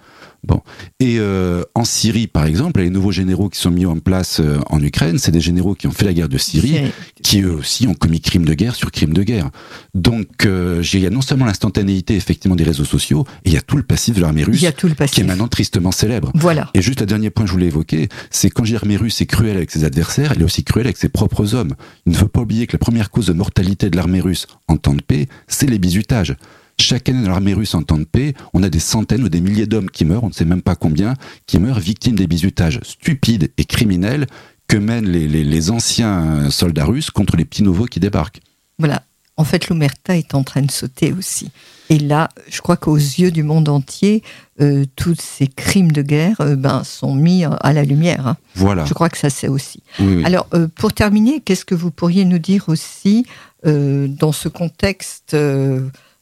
Bon. 0.48 0.62
Et 1.00 1.18
euh, 1.20 1.64
en 1.74 1.86
Syrie, 1.86 2.28
par 2.28 2.46
exemple, 2.46 2.82
les 2.82 2.90
nouveaux 2.90 3.12
généraux 3.12 3.50
qui 3.50 3.60
sont 3.60 3.72
mis 3.72 3.86
en 3.86 3.98
place 3.98 4.40
euh, 4.40 4.60
en 4.68 4.82
Ukraine, 4.82 5.18
c'est 5.18 5.32
des 5.32 5.42
généraux 5.42 5.74
qui 5.74 5.88
ont 5.88 5.92
fait 5.92 6.06
la 6.06 6.14
guerre 6.14 6.30
de 6.30 6.38
Syrie, 6.38 6.92
qui 7.24 7.42
eux 7.42 7.54
aussi 7.54 7.88
ont 7.88 7.94
commis 7.96 8.22
crime 8.22 8.46
de 8.46 8.54
guerre 8.54 8.76
sur 8.76 8.92
crime 8.92 9.14
de 9.14 9.24
guerre. 9.24 9.50
Donc, 9.94 10.46
euh, 10.46 10.84
il 10.94 11.00
y 11.00 11.08
a 11.08 11.10
non 11.10 11.22
seulement 11.22 11.46
l'instantanéité 11.46 12.16
effectivement 12.16 12.56
des 12.56 12.64
réseaux 12.64 12.86
sociaux, 12.86 13.26
et 13.44 13.50
il 13.50 13.54
y 13.54 13.58
a 13.58 13.62
tout 13.62 13.78
le 13.78 13.84
passif 13.84 14.16
de 14.16 14.22
l'armée 14.22 14.44
russe, 14.44 14.62
y 14.62 14.68
a 14.68 14.72
tout 14.72 14.88
le 14.88 14.94
qui 15.08 15.22
est 15.22 15.24
maintenant 15.24 15.48
tristement 15.48 15.92
célèbre. 15.92 16.32
Voilà. 16.36 16.70
Et 16.74 16.82
juste 16.82 17.02
un 17.02 17.06
dernier 17.06 17.30
point 17.30 17.46
que 17.46 17.50
je 17.50 17.54
voulais 17.54 17.68
évoquer, 17.68 18.10
c'est 18.30 18.50
quand 18.50 18.70
l'armée 18.70 18.98
russe 18.98 19.22
est 19.22 19.26
cruelle 19.26 19.58
avec 19.58 19.72
ses 19.72 19.84
adversaires, 19.84 20.32
elle 20.36 20.42
est 20.42 20.46
aussi 20.46 20.64
cruelle 20.64 20.88
avec 20.88 20.98
ses 20.98 21.10
propres 21.10 21.56
hommes. 21.56 21.74
Il 22.06 22.12
ne 22.12 22.18
faut 22.18 22.28
pas 22.28 22.42
oublier 22.42 22.68
que 22.68 22.74
la 22.74 22.80
première 22.80 23.10
cause 23.10 23.28
de 23.28 23.34
mortalité 23.34 23.90
de 23.90 23.96
l'armée 23.96 24.22
russe 24.22 24.48
en 24.68 24.78
temps 24.78 24.94
de 24.94 25.02
paix, 25.02 25.28
c'est 25.48 25.70
les 25.70 25.80
bizutages. 25.80 26.36
Chaque 26.80 27.08
année 27.10 27.24
dans 27.24 27.30
l'armée 27.30 27.54
russe 27.54 27.74
en 27.74 27.84
temps 27.84 27.98
de 27.98 28.04
paix, 28.04 28.34
on 28.54 28.62
a 28.62 28.70
des 28.70 28.80
centaines 28.80 29.24
ou 29.24 29.30
des 29.30 29.40
milliers 29.42 29.66
d'hommes 29.66 29.90
qui 29.90 30.04
meurent, 30.04 30.24
on 30.26 30.30
ne 30.30 30.34
sait 30.34 30.46
même 30.46 30.62
pas 30.62 30.76
combien, 30.76 31.14
qui 31.48 31.58
meurent 31.60 31.80
victimes 31.80 32.16
des 32.16 32.28
bizutages 32.28 32.80
stupides 32.84 33.52
et 33.58 33.64
criminels 33.66 34.28
que 34.68 34.78
mènent 34.78 35.08
les, 35.10 35.28
les- 35.28 35.44
les 35.44 35.72
anciens 35.72 36.50
soldats 36.50 36.86
russes 36.86 37.12
contre 37.12 37.38
les 37.38 37.46
petits 37.46 37.64
nouveaux 37.64 37.86
qui 37.86 38.00
débarquent. 38.00 38.42
Voilà. 38.78 39.04
En 39.38 39.44
fait, 39.44 39.68
l'Omerta 39.68 40.16
est 40.18 40.34
en 40.34 40.44
train 40.44 40.62
de 40.62 40.72
sauter 40.72 41.12
aussi. 41.12 41.50
Et 41.90 42.00
là, 42.00 42.30
je 42.50 42.62
crois 42.62 42.78
qu'aux 42.78 42.96
yeux 42.96 43.32
du 43.32 43.44
monde 43.44 43.68
entier, 43.68 44.24
euh, 44.62 44.86
tous 44.96 45.16
ces 45.20 45.48
crimes 45.48 45.92
de 45.92 46.02
guerre 46.02 46.40
euh, 46.40 46.56
ben, 46.56 46.86
sont 46.86 47.14
mis 47.14 47.44
à 47.44 47.74
la 47.74 47.84
lumière. 47.84 48.28
hein. 48.28 48.38
Voilà. 48.56 48.86
Je 48.86 48.94
crois 48.94 49.10
que 49.10 49.18
ça 49.18 49.30
c'est 49.30 49.50
aussi. 49.50 49.82
Oui, 50.00 50.16
oui. 50.18 50.26
Alors, 50.26 50.48
euh, 50.54 50.68
pour 50.74 50.94
terminer, 50.94 51.42
qu'est-ce 51.42 51.66
que 51.66 51.76
vous 51.76 51.92
pourriez 51.92 52.24
nous 52.26 52.40
dire 52.40 52.66
aussi 52.70 53.26
dans 53.66 54.32
ce 54.32 54.48
contexte 54.48 55.36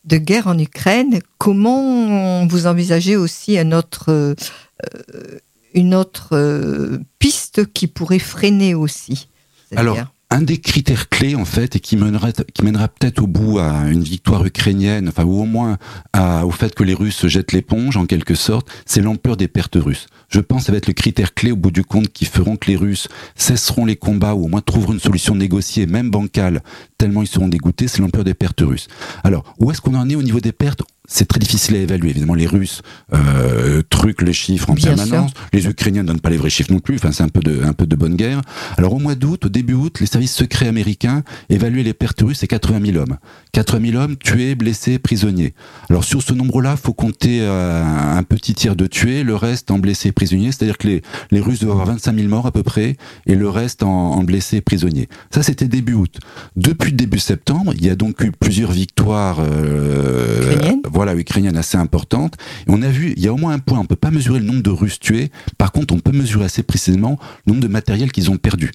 de 0.06 0.18
guerre 0.18 0.48
en 0.48 0.58
Ukraine 0.58 1.20
Comment 1.38 2.46
vous 2.48 2.68
envisagez 2.68 3.16
aussi 3.16 3.58
un 3.58 3.72
autre, 3.72 4.10
euh, 4.10 4.36
une 5.74 5.96
autre 5.96 6.30
euh, 6.34 7.00
piste 7.20 7.72
qui 7.74 7.88
pourrait 7.88 8.20
freiner 8.20 8.76
aussi 8.76 9.30
Alors, 9.76 9.98
un 10.34 10.42
des 10.42 10.58
critères 10.58 11.10
clés 11.10 11.36
en 11.36 11.46
fait 11.46 11.76
et 11.76 11.80
qui 11.80 11.96
mènera 11.96 12.88
peut-être 12.88 13.22
au 13.22 13.28
bout 13.28 13.60
à 13.60 13.86
une 13.92 14.02
victoire 14.02 14.44
ukrainienne, 14.44 15.08
enfin 15.08 15.26
ou 15.26 15.40
au 15.40 15.46
moins 15.46 15.78
au 16.44 16.50
fait 16.50 16.74
que 16.74 16.84
les 16.84 16.96
Russes 16.96 17.28
jettent 17.28 17.52
l'éponge 17.52 17.98
en 17.98 18.08
quelque 18.08 18.34
sorte, 18.34 18.68
c'est 18.88 19.02
l'ampleur 19.02 19.38
des 19.38 19.48
pertes 19.48 19.76
russes. 19.76 20.08
Je 20.30 20.40
pense 20.40 20.62
que 20.62 20.66
ça 20.66 20.72
va 20.72 20.80
être 20.80 20.88
le 20.88 20.94
critère 20.94 21.36
clé 21.36 21.52
au 21.52 21.56
bout 21.56 21.70
du 21.70 21.84
compte 21.84 22.10
qui 22.10 22.26
feront 22.26 22.56
que 22.56 22.72
les 22.72 22.76
Russes 22.76 23.10
cesseront 23.36 23.86
les 23.86 23.96
combats 23.96 24.34
ou 24.34 24.46
au 24.46 24.48
moins 24.48 24.62
trouveront 24.62 24.94
une 24.94 25.00
solution 25.00 25.36
négociée, 25.36 25.86
même 25.86 26.10
bancale, 26.10 26.64
tellement 26.98 27.22
ils 27.22 27.28
seront 27.28 27.48
dégoûtés, 27.48 27.88
c'est 27.88 28.02
l'ampleur 28.02 28.24
des 28.24 28.34
pertes 28.34 28.62
russes. 28.62 28.88
Alors, 29.24 29.54
où 29.60 29.70
est-ce 29.70 29.82
qu'on 29.82 29.94
en 29.94 30.10
est 30.10 30.16
au 30.16 30.24
niveau 30.24 30.40
des 30.40 30.52
pertes 30.52 30.82
c'est 31.06 31.28
très 31.28 31.40
difficile 31.40 31.76
à 31.76 31.80
évaluer. 31.80 32.12
Évidemment, 32.12 32.34
les 32.34 32.48
Russes 32.48 32.82
euh, 33.14 33.82
truquent 33.90 34.22
les 34.22 34.34
chiffres 34.34 34.70
en 34.70 34.74
Bien 34.74 34.96
permanence. 34.96 35.32
Les 35.52 35.68
Ukrainiens 35.68 36.04
ne 36.04 36.08
donnent 36.08 36.22
pas 36.22 36.30
les 36.30 36.38
vrais 36.38 36.50
chiffres 36.50 36.72
non 36.72 36.80
plus. 36.80 36.96
Enfin, 36.96 37.12
c'est 37.12 37.24
un 37.24 37.30
peu 37.30 37.42
de 37.42 37.64
un 37.64 37.74
peu 37.74 37.86
de 37.86 37.96
bonne 37.96 38.16
guerre. 38.16 38.42
Alors, 38.78 38.94
au 38.94 39.00
mois 39.00 39.16
d'août, 39.16 39.46
au 39.46 39.50
début 39.50 39.74
août, 39.74 39.98
les 40.00 40.06
services 40.06 40.34
secrets 40.34 40.68
américains 40.68 41.24
évaluaient 41.50 41.84
les 41.84 41.94
pertes 41.94 42.22
russes 42.22 42.44
à 42.44 42.48
80 42.48 42.86
000 42.86 42.98
hommes. 42.98 43.18
80 43.52 43.92
000 43.92 44.02
hommes 44.02 44.16
tués, 44.16 44.56
blessés, 44.56 44.98
prisonniers. 44.98 45.54
Alors, 45.90 46.06
sur 46.06 46.22
ce 46.22 46.34
nombre-là, 46.34 46.78
faut 46.78 46.94
compter 46.94 47.40
euh, 47.42 47.84
un 47.84 48.24
petit 48.24 48.54
tiers 48.54 48.78
de 48.78 48.88
tués, 48.88 49.24
le 49.24 49.36
reste 49.36 49.72
en 49.72 49.80
blessés 49.80 50.14
prisonniers. 50.14 50.54
C'est-à-dire 50.54 50.78
que 50.78 50.88
les, 50.88 51.02
les 51.32 51.42
Russes 51.42 51.60
doivent 51.60 51.72
avoir 51.72 51.88
25 51.88 52.16
000 52.16 52.28
morts 52.30 52.46
à 52.46 52.52
peu 52.52 52.64
près, 52.64 52.96
et 53.26 53.36
le 53.36 53.50
reste 53.50 53.84
en, 53.84 53.90
en 53.90 54.24
blessés 54.24 54.62
prisonniers. 54.62 55.10
Ça, 55.32 55.44
c'était 55.44 55.68
début 55.68 55.94
août. 55.94 56.18
Depuis 56.56 56.94
début 56.94 57.20
septembre, 57.20 57.74
il 57.76 57.86
y 57.86 57.90
a 57.90 57.96
donc 57.96 58.22
eu 58.22 58.32
plusieurs 58.32 58.72
victoires 58.72 59.40
euh. 59.40 60.80
Voilà, 60.94 61.16
ukrainiennes 61.16 61.58
assez 61.58 61.78
importantes. 61.78 62.36
Et 62.68 62.70
on 62.70 62.82
a 62.82 62.90
vu, 62.90 63.14
il 63.18 63.24
y 63.24 63.28
a 63.28 63.34
au 63.34 63.38
moins 63.38 63.54
un 63.54 63.60
point, 63.60 63.80
on 63.80 63.86
peut 63.86 63.96
pas 63.96 64.12
mesurer 64.12 64.40
le 64.40 64.46
nombre 64.46 64.62
de 64.62 64.70
Russes 64.70 65.00
tués. 65.00 65.32
Par 65.58 65.72
contre, 65.72 65.94
on 65.94 66.00
peut 66.00 66.12
mesurer 66.12 66.46
assez 66.46 66.64
précisément 66.64 67.20
le 67.46 67.54
nombre 67.54 67.64
de 67.64 67.68
matériels 67.68 68.12
qu'ils 68.12 68.30
ont 68.32 68.38
perdu. 68.38 68.72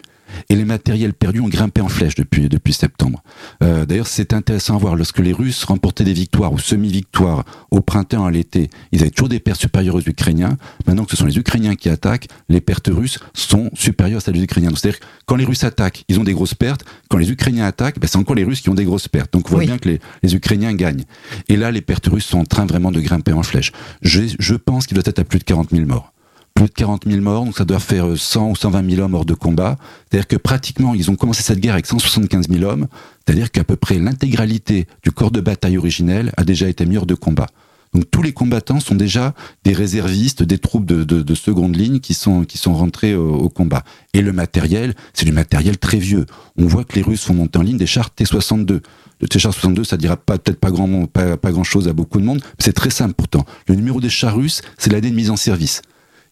Et 0.48 0.57
les 0.57 0.64
matériels 0.64 1.12
perdus 1.14 1.40
ont 1.40 1.48
grimpé 1.48 1.81
en 1.81 1.88
flèche 1.88 2.14
depuis, 2.14 2.48
depuis 2.48 2.72
septembre. 2.72 3.22
Euh, 3.62 3.87
D'ailleurs, 3.87 4.07
c'est 4.07 4.33
intéressant 4.33 4.74
à 4.77 4.79
voir. 4.79 4.96
Lorsque 4.96 5.18
les 5.18 5.33
Russes 5.33 5.64
remportaient 5.64 6.05
des 6.05 6.12
victoires 6.12 6.53
ou 6.53 6.59
semi-victoires 6.59 7.44
au 7.70 7.81
printemps, 7.81 8.24
à 8.24 8.31
l'été, 8.31 8.70
ils 8.92 9.01
avaient 9.03 9.11
toujours 9.11 9.29
des 9.29 9.40
pertes 9.40 9.61
supérieures 9.61 9.94
aux 9.96 10.01
Ukrainiens. 10.03 10.57
Maintenant 10.87 11.05
que 11.05 11.11
ce 11.12 11.16
sont 11.16 11.27
les 11.27 11.38
Ukrainiens 11.38 11.74
qui 11.74 11.88
attaquent, 11.88 12.29
les 12.48 12.61
pertes 12.61 12.88
russes 12.92 13.18
sont 13.35 13.70
supérieures 13.74 14.18
à 14.18 14.20
celles 14.20 14.35
des 14.35 14.42
Ukrainiens. 14.42 14.70
C'est-à-dire 14.74 15.01
que 15.01 15.05
quand 15.27 15.37
les 15.37 15.44
Russes 15.44 15.64
attaquent, 15.64 16.05
ils 16.09 16.18
ont 16.18 16.24
des 16.24 16.33
grosses 16.35 16.55
pertes. 16.55 16.85
Quand 17.09 17.18
les 17.18 17.31
Ukrainiens 17.31 17.66
attaquent, 17.66 17.98
ben, 17.98 18.07
c'est 18.09 18.18
encore 18.18 18.37
les 18.37 18.44
Russes 18.44 18.61
qui 18.61 18.68
ont 18.70 18.74
des 18.74 18.85
grosses 18.85 19.09
pertes. 19.09 19.33
Donc 19.33 19.46
on 19.48 19.51
voit 19.51 19.59
Oui. 19.61 19.66
bien 19.66 19.79
que 19.79 19.88
les, 19.88 20.01
les 20.22 20.35
Ukrainiens 20.35 20.72
gagnent. 20.74 21.05
Et 21.48 21.57
là, 21.57 21.70
les 21.70 21.81
pertes 21.83 22.07
russes 22.07 22.27
sont 22.27 22.38
en 22.38 22.44
train 22.44 22.66
vraiment 22.66 22.90
de 22.90 23.01
grimper 23.01 23.33
en 23.33 23.42
flèche. 23.42 23.72
Je, 24.03 24.22
je 24.38 24.55
pense 24.55 24.87
qu'il 24.87 24.94
doit 24.96 25.05
être 25.07 25.18
à 25.18 25.24
plus 25.24 25.38
de 25.38 25.44
40 25.44 25.70
000 25.70 25.87
morts 25.87 26.12
plus 26.59 26.66
de 26.66 26.73
40 26.73 27.05
000 27.07 27.21
morts, 27.21 27.44
donc 27.44 27.57
ça 27.57 27.64
doit 27.64 27.79
faire 27.79 28.09
euh, 28.09 28.16
100 28.16 28.51
ou 28.51 28.57
120 28.57 28.90
000 28.90 29.01
hommes 29.01 29.14
hors 29.14 29.25
de 29.25 29.35
combat. 29.35 29.77
C'est-à-dire 30.11 30.27
que 30.27 30.35
pratiquement, 30.35 30.92
ils 30.92 31.09
ont 31.09 31.14
commencé 31.14 31.40
cette 31.44 31.61
guerre 31.61 31.75
avec 31.75 31.87
175 31.87 32.49
000 32.49 32.64
hommes, 32.64 32.88
c'est-à-dire 33.25 33.53
qu'à 33.53 33.62
peu 33.62 33.77
près 33.77 34.01
l'intégralité 34.01 34.88
du 35.05 35.12
corps 35.12 35.31
de 35.31 35.40
bataille 35.40 35.79
originel 35.79 36.33
a 36.37 36.42
déjà 36.42 36.68
été 36.68 36.85
mis 36.85 36.97
hors 36.97 37.07
de 37.07 37.14
combat. 37.14 37.47
Donc 37.94 38.11
tous 38.11 38.23
les 38.23 38.33
combattants 38.33 38.81
sont 38.81 38.97
déjà 38.97 39.35
des 39.62 39.73
réservistes, 39.73 40.42
des 40.42 40.59
troupes 40.59 40.85
de, 40.85 41.05
de, 41.05 41.23
de 41.23 41.35
seconde 41.37 41.77
ligne 41.77 42.01
qui 42.01 42.12
sont, 42.12 42.42
qui 42.44 42.59
sont 42.59 42.75
rentrés 42.75 43.14
au, 43.14 43.49
combat. 43.49 43.85
Et 44.12 44.21
le 44.21 44.33
matériel, 44.33 44.94
c'est 45.14 45.25
du 45.25 45.33
matériel 45.33 45.79
très 45.79 45.99
vieux. 45.99 46.27
On 46.57 46.66
voit 46.66 46.83
que 46.83 46.97
les 46.97 47.03
Russes 47.03 47.23
font 47.23 47.35
monter 47.35 47.59
en 47.59 47.62
ligne 47.62 47.79
des 47.79 47.87
chars 47.87 48.11
T-62. 48.11 48.81
Le 49.21 49.29
T-char 49.29 49.53
62, 49.53 49.85
ça 49.85 49.97
dira 49.97 50.16
pas 50.16 50.38
peut-être 50.38 50.61
pas 50.61 50.73
grand 50.73 51.07
pas, 51.07 51.37
pas 51.37 51.53
grand 51.53 51.64
chose 51.64 51.87
à 51.87 51.92
beaucoup 51.92 52.21
de 52.21 52.25
monde, 52.25 52.40
mais 52.42 52.64
c'est 52.64 52.73
très 52.73 52.90
simple 52.90 53.14
pourtant. 53.14 53.47
Le 53.68 53.77
numéro 53.77 54.01
des 54.01 54.11
chars 54.11 54.37
russes, 54.37 54.61
c'est 54.77 54.92
l'année 54.92 55.11
de 55.11 55.16
mise 55.16 55.31
en 55.31 55.37
service. 55.37 55.83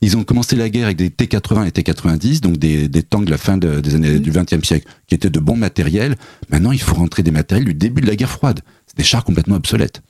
Ils 0.03 0.17
ont 0.17 0.25
commencé 0.25 0.57
la 0.57 0.69
guerre 0.69 0.85
avec 0.87 0.97
des 0.97 1.09
T80 1.11 1.67
et 1.67 1.71
T90, 1.71 2.41
donc 2.41 2.57
des, 2.59 2.89
des 2.89 3.03
tanks 3.03 3.25
de 3.25 3.31
la 3.31 3.39
fin 3.39 3.57
de- 3.57 3.81
des 3.81 3.95
années 3.95 4.19
du 4.19 4.31
XXe 4.31 4.63
siècle, 4.67 4.87
qui 5.07 5.15
étaient 5.15 5.31
de 5.31 5.41
bons 5.41 5.57
matériels. 5.57 6.17
Maintenant, 6.51 6.73
il 6.73 6.81
faut 6.81 6.95
rentrer 6.95 7.23
des 7.23 7.31
matériels 7.31 7.65
du 7.67 7.75
début 7.75 8.03
de 8.03 8.07
la 8.07 8.17
guerre 8.17 8.31
froide. 8.31 8.61
C'est 8.87 8.97
des 8.97 9.05
chars 9.05 9.25
complètement 9.25 9.57
obsolètes. 9.57 10.03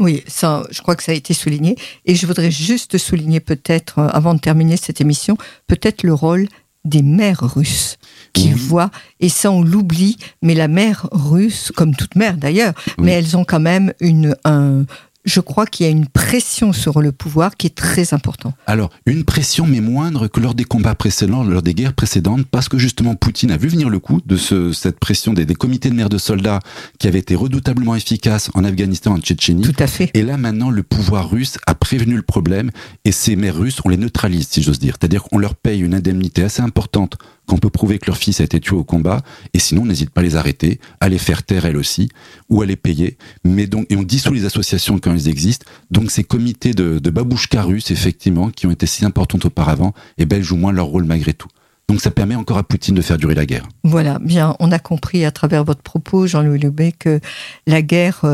Oui, 0.00 0.22
ça, 0.26 0.64
je 0.70 0.80
crois 0.82 0.96
que 0.96 1.02
ça 1.04 1.12
a 1.12 1.14
été 1.14 1.34
souligné. 1.34 1.76
Et 2.04 2.14
je 2.16 2.26
voudrais 2.26 2.50
juste 2.50 2.98
souligner 2.98 3.40
peut-être, 3.40 3.98
euh, 4.00 4.08
avant 4.08 4.34
de 4.34 4.40
terminer 4.40 4.76
cette 4.76 5.00
émission, 5.00 5.36
peut-être 5.66 6.02
le 6.02 6.12
rôle 6.14 6.48
des 6.84 7.02
mères 7.02 7.40
russes 7.54 7.96
qui 8.34 8.48
Oui. 8.52 8.54
voient, 8.54 8.90
et 9.20 9.28
ça 9.30 9.50
on 9.50 9.62
l'oublie, 9.62 10.18
mais 10.42 10.54
la 10.54 10.68
mère 10.68 11.08
russe, 11.12 11.72
comme 11.74 11.94
toute 11.96 12.14
mère 12.14 12.36
d'ailleurs, 12.36 12.74
Oui. 12.98 13.04
mais 13.06 13.12
elles 13.12 13.36
ont 13.38 13.44
quand 13.44 13.60
même 13.60 13.92
une, 14.00 14.36
un, 14.44 14.84
je 15.24 15.40
crois 15.40 15.66
qu'il 15.66 15.86
y 15.86 15.88
a 15.88 15.92
une 15.92 16.06
pression 16.06 16.72
sur 16.72 17.00
le 17.00 17.10
pouvoir 17.12 17.56
qui 17.56 17.66
est 17.66 17.74
très 17.74 18.12
important. 18.12 18.52
Alors, 18.66 18.90
une 19.06 19.24
pression, 19.24 19.66
mais 19.66 19.80
moindre 19.80 20.28
que 20.28 20.40
lors 20.40 20.54
des 20.54 20.64
combats 20.64 20.94
précédents, 20.94 21.42
lors 21.44 21.62
des 21.62 21.74
guerres 21.74 21.94
précédentes, 21.94 22.46
parce 22.50 22.68
que 22.68 22.78
justement 22.78 23.14
Poutine 23.14 23.50
a 23.50 23.56
vu 23.56 23.68
venir 23.68 23.88
le 23.88 23.98
coup 23.98 24.20
de 24.24 24.36
ce, 24.36 24.72
cette 24.72 24.98
pression 24.98 25.32
des, 25.32 25.46
des 25.46 25.54
comités 25.54 25.88
de 25.88 25.94
maires 25.94 26.08
de 26.10 26.18
soldats 26.18 26.60
qui 26.98 27.08
avaient 27.08 27.18
été 27.18 27.34
redoutablement 27.34 27.94
efficaces 27.94 28.50
en 28.54 28.64
Afghanistan, 28.64 29.12
en 29.12 29.18
Tchétchénie. 29.18 29.62
Tout 29.62 29.74
à 29.82 29.86
fait. 29.86 30.10
Et 30.14 30.22
là, 30.22 30.36
maintenant, 30.36 30.70
le 30.70 30.82
pouvoir 30.82 31.30
russe 31.30 31.58
a 31.66 31.74
prévenu 31.74 32.16
le 32.16 32.22
problème 32.22 32.70
et 33.04 33.12
ces 33.12 33.36
maires 33.36 33.56
russes, 33.56 33.78
on 33.84 33.88
les 33.88 33.96
neutralise, 33.96 34.48
si 34.48 34.62
j'ose 34.62 34.78
dire. 34.78 34.96
C'est-à-dire 35.00 35.22
qu'on 35.22 35.38
leur 35.38 35.54
paye 35.54 35.80
une 35.80 35.94
indemnité 35.94 36.42
assez 36.42 36.62
importante 36.62 37.16
qu'on 37.46 37.58
peut 37.58 37.70
prouver 37.70 37.98
que 37.98 38.06
leur 38.06 38.16
fils 38.16 38.40
a 38.40 38.44
été 38.44 38.60
tué 38.60 38.76
au 38.76 38.84
combat, 38.84 39.22
et 39.52 39.58
sinon, 39.58 39.84
n'hésite 39.84 40.10
pas 40.10 40.20
à 40.20 40.24
les 40.24 40.36
arrêter, 40.36 40.80
à 41.00 41.08
les 41.08 41.18
faire 41.18 41.42
taire 41.42 41.66
elles 41.66 41.76
aussi, 41.76 42.08
ou 42.48 42.62
à 42.62 42.66
les 42.66 42.76
payer. 42.76 43.18
Et 43.44 43.96
on 43.96 44.02
dissout 44.02 44.32
les 44.32 44.44
associations 44.44 44.98
quand 44.98 45.12
elles 45.12 45.28
existent. 45.28 45.66
Donc, 45.90 46.10
ces 46.10 46.24
comités 46.24 46.72
de, 46.72 46.98
de 46.98 47.10
babouchka 47.10 47.62
russes, 47.62 47.90
effectivement, 47.90 48.50
qui 48.50 48.66
ont 48.66 48.70
été 48.70 48.86
si 48.86 49.04
importantes 49.04 49.44
auparavant, 49.44 49.94
eh 50.18 50.26
ben, 50.26 50.36
elles 50.36 50.42
jouent 50.42 50.56
moins 50.56 50.72
leur 50.72 50.86
rôle 50.86 51.04
malgré 51.04 51.34
tout. 51.34 51.48
Donc 51.86 52.00
ça 52.00 52.10
permet 52.10 52.34
encore 52.34 52.56
à 52.56 52.62
Poutine 52.62 52.94
de 52.94 53.02
faire 53.02 53.18
durer 53.18 53.34
la 53.34 53.44
guerre. 53.44 53.68
Voilà, 53.82 54.18
bien, 54.18 54.56
on 54.58 54.72
a 54.72 54.78
compris 54.78 55.24
à 55.26 55.30
travers 55.30 55.64
votre 55.64 55.82
propos, 55.82 56.26
Jean-Louis 56.26 56.58
Lubé, 56.58 56.92
que 56.92 57.20
la 57.66 57.82
guerre 57.82 58.24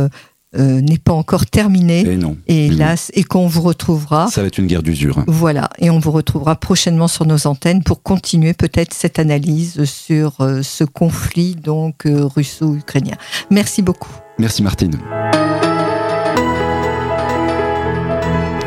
euh, 0.59 0.81
n'est 0.81 0.99
pas 0.99 1.13
encore 1.13 1.47
terminée. 1.47 2.01
Et 2.01 2.17
non. 2.17 2.37
Et 2.47 2.67
hélas, 2.67 3.11
et 3.15 3.23
qu'on 3.25 3.47
vous 3.47 3.63
retrouvera. 3.63 4.29
Ça 4.29 4.41
va 4.41 4.49
être 4.49 4.59
une 4.59 4.67
guerre 4.67 4.83
d'usure. 4.83 5.19
hein. 5.19 5.25
Voilà, 5.29 5.71
et 5.79 5.91
on 5.91 5.99
vous 5.99 6.11
retrouvera 6.11 6.57
prochainement 6.57 7.09
sur 7.09 7.25
nos 7.27 7.47
antennes 7.47 7.83
pour 7.83 8.03
continuer 8.03 8.53
peut-être 8.53 8.93
cette 8.95 9.19
analyse 9.19 9.85
sur 9.85 10.41
euh, 10.41 10.63
ce 10.63 10.85
conflit 10.85 11.55
donc 11.55 12.07
euh, 12.07 12.25
russo-ukrainien. 12.25 13.15
Merci 13.51 13.83
beaucoup. 13.83 14.11
Merci 14.39 14.63
Martine. 14.63 14.99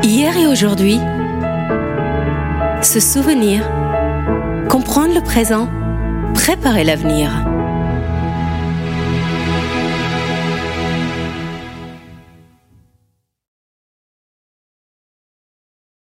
Hier 0.03 0.35
et 0.37 0.47
aujourd'hui, 0.47 0.99
se 2.81 2.99
souvenir, 2.99 3.63
comprendre 4.69 5.13
le 5.15 5.21
présent, 5.23 5.69
préparer 6.33 6.83
l'avenir. 6.83 7.31